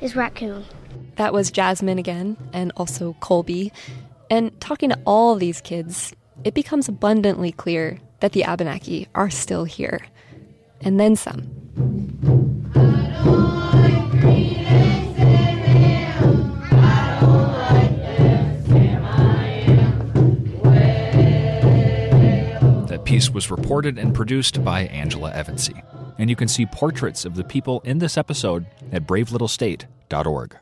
is 0.00 0.14
raccoon. 0.14 0.64
That 1.16 1.32
was 1.32 1.50
Jasmine 1.50 1.98
again, 1.98 2.36
and 2.52 2.70
also 2.76 3.16
Colby. 3.18 3.72
And 4.30 4.58
talking 4.60 4.90
to 4.90 4.98
all 5.04 5.34
these 5.34 5.60
kids, 5.60 6.14
it 6.44 6.54
becomes 6.54 6.88
abundantly 6.88 7.50
clear 7.50 7.98
that 8.20 8.30
the 8.30 8.44
Abenaki 8.44 9.08
are 9.16 9.28
still 9.28 9.64
here. 9.64 10.06
And 10.80 11.00
then 11.00 11.16
some. 11.16 11.50
That 22.86 23.02
piece 23.04 23.30
was 23.30 23.50
reported 23.50 23.98
and 23.98 24.14
produced 24.14 24.62
by 24.62 24.82
Angela 24.82 25.32
Evancie. 25.32 25.82
And 26.18 26.30
you 26.30 26.36
can 26.36 26.48
see 26.48 26.66
portraits 26.66 27.24
of 27.24 27.34
the 27.34 27.44
people 27.44 27.80
in 27.84 27.98
this 27.98 28.16
episode 28.16 28.66
at 28.92 29.06
bravelittlestate.org. 29.06 30.56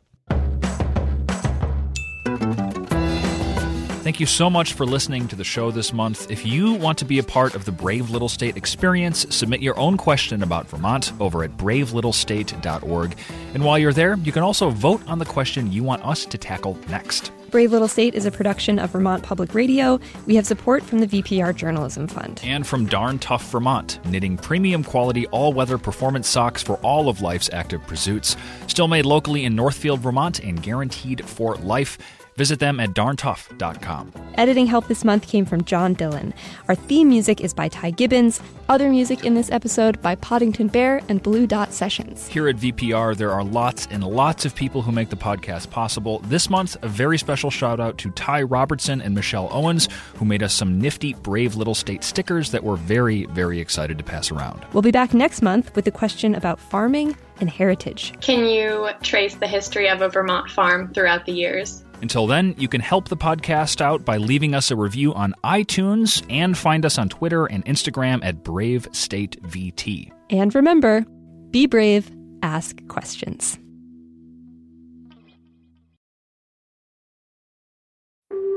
Thank 4.05 4.21
you 4.21 4.27
so 4.27 4.51
much 4.51 4.75
for 4.75 4.85
listening 4.85 5.29
to 5.29 5.37
the 5.37 5.45
show 5.45 5.71
this 5.71 5.91
month. 5.91 6.31
If 6.31 6.45
you 6.45 6.75
want 6.75 6.99
to 6.99 7.07
be 7.07 7.19
a 7.19 7.23
part 7.23 7.55
of 7.55 7.65
the 7.65 7.73
Brave 7.73 8.11
Little 8.11 8.29
State 8.29 8.55
experience, 8.55 9.25
submit 9.35 9.63
your 9.63 9.79
own 9.79 9.97
question 9.97 10.43
about 10.43 10.69
Vermont 10.69 11.13
over 11.21 11.43
at 11.43 11.57
bravelittlestate.org. 11.57 13.17
And 13.55 13.65
while 13.65 13.79
you're 13.79 13.95
there, 13.95 14.19
you 14.19 14.31
can 14.31 14.43
also 14.43 14.69
vote 14.69 15.01
on 15.09 15.19
the 15.19 15.25
question 15.25 15.73
you 15.73 15.83
want 15.83 16.05
us 16.05 16.27
to 16.27 16.37
tackle 16.37 16.79
next. 16.89 17.33
Brave 17.55 17.71
Little 17.71 17.87
State 17.87 18.17
is 18.17 18.27
a 18.27 18.33
production 18.33 18.81
of 18.81 18.91
Vermont 18.91 19.23
Public 19.23 19.55
Radio. 19.55 20.01
We 20.27 20.35
have 20.35 20.45
support 20.45 20.83
from 20.83 20.99
the 20.99 21.07
VPR 21.07 21.55
Journalism 21.55 22.09
Fund. 22.09 22.41
And 22.43 22.67
from 22.67 22.87
Darn 22.87 23.21
Tough 23.21 23.49
Vermont, 23.49 24.05
knitting 24.07 24.37
premium 24.37 24.83
quality 24.83 25.29
all 25.29 25.53
weather 25.53 25.79
performance 25.79 26.29
socks 26.29 26.65
for 26.65 26.79
all 26.79 27.09
of 27.09 27.21
life's 27.21 27.49
active 27.53 27.87
pursuits. 27.87 28.37
Still 28.67 28.89
made 28.89 29.07
locally 29.07 29.45
in 29.45 29.55
Northfield, 29.55 30.01
Vermont, 30.01 30.41
and 30.41 30.65
guaranteed 30.65 31.25
for 31.25 31.55
life. 31.59 31.97
Visit 32.37 32.59
them 32.59 32.81
at 32.81 32.91
darntough.com. 32.91 34.13
Editing 34.35 34.67
help 34.67 34.89
this 34.89 35.05
month 35.05 35.29
came 35.29 35.45
from 35.45 35.63
John 35.65 35.95
Dillon. 35.95 36.35
Our 36.69 36.75
theme 36.75 37.09
music 37.09 37.41
is 37.41 37.55
by 37.55 37.69
Ty 37.69 37.93
Gibbons. 37.93 38.41
Other 38.69 38.91
music 38.91 39.25
in 39.25 39.35
this 39.35 39.51
episode 39.53 40.03
by 40.03 40.17
Poddington 40.17 40.69
Bear 40.69 41.01
and 41.09 41.23
Blue 41.23 41.47
Dot 41.47 41.73
Sessions. 41.73 42.27
Here 42.27 42.49
at 42.49 42.57
VPR, 42.57 43.17
there 43.17 43.31
are 43.31 43.45
lots 43.45 43.87
and 43.91 44.03
lots 44.03 44.45
of 44.45 44.55
people 44.55 44.83
who 44.83 44.91
make 44.91 45.11
the 45.11 45.17
podcast 45.17 45.71
possible. 45.71 46.19
This 46.25 46.51
month, 46.51 46.77
a 46.83 46.89
very 46.89 47.19
special 47.19 47.51
shout 47.51 47.79
out 47.79 47.99
to 47.99 48.11
Ty 48.11 48.43
Robertson 48.43 49.01
and 49.01 49.15
Michelle 49.15 49.49
Owens, 49.53 49.89
who 50.17 50.25
made 50.25 50.43
us 50.43 50.55
some 50.55 50.81
nifty 50.81 51.15
Brave 51.15 51.55
Little 51.55 51.75
State 51.75 52.03
stickers 52.03 52.51
that 52.51 52.65
we're 52.65 52.77
very, 52.77 53.27
very 53.27 53.61
excited 53.61 53.97
to 53.99 54.05
pass 54.05 54.33
around. 54.33 54.65
We'll 54.73 54.83
be 54.83 54.91
back 54.91 55.15
next 55.15 55.43
month 55.43 55.75
with 55.77 55.87
a 55.87 55.93
question 55.93 56.35
about 56.35 56.59
farming 56.59 57.17
and 57.41 57.51
heritage. 57.51 58.13
Can 58.21 58.47
you 58.47 58.89
trace 59.03 59.35
the 59.37 59.47
history 59.47 59.89
of 59.89 60.01
a 60.01 60.09
Vermont 60.09 60.51
farm 60.51 60.93
throughout 60.93 61.27
the 61.27 61.33
years? 61.33 61.85
Until 62.03 62.27
then, 62.27 62.55
you 62.59 62.69
can 62.69 62.81
help 62.81 63.09
the 63.09 63.17
podcast 63.17 63.81
out 63.81 64.05
by 64.05 64.17
leaving 64.17 64.55
us 64.55 64.71
a 64.71 64.77
review 64.77 65.15
on 65.15 65.35
iTunes 65.45 66.25
and 66.29 66.57
find 66.57 66.85
us 66.85 66.99
on 66.99 67.09
Twitter 67.09 67.47
and 67.47 67.65
Instagram 67.65 68.25
at 68.25 68.43
Brave 68.43 68.89
State 68.93 69.43
VT. 69.43 70.11
And 70.31 70.55
remember, 70.55 71.07
be 71.51 71.67
brave, 71.67 72.11
ask 72.43 72.87
questions. 72.89 73.59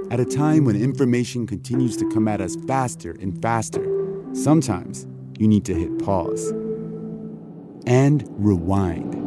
At 0.10 0.22
a 0.22 0.26
time 0.26 0.64
when 0.64 0.82
information 0.82 1.46
continues 1.46 1.98
to 1.98 2.10
come 2.10 2.30
at 2.30 2.40
us 2.40 2.56
faster 2.66 3.18
and 3.20 3.42
faster, 3.42 3.86
sometimes 4.32 5.06
you 5.38 5.50
need 5.50 5.66
to 5.66 5.74
hit 5.74 6.00
pause 6.00 6.54
and 7.86 8.26
rewind. 8.30 9.27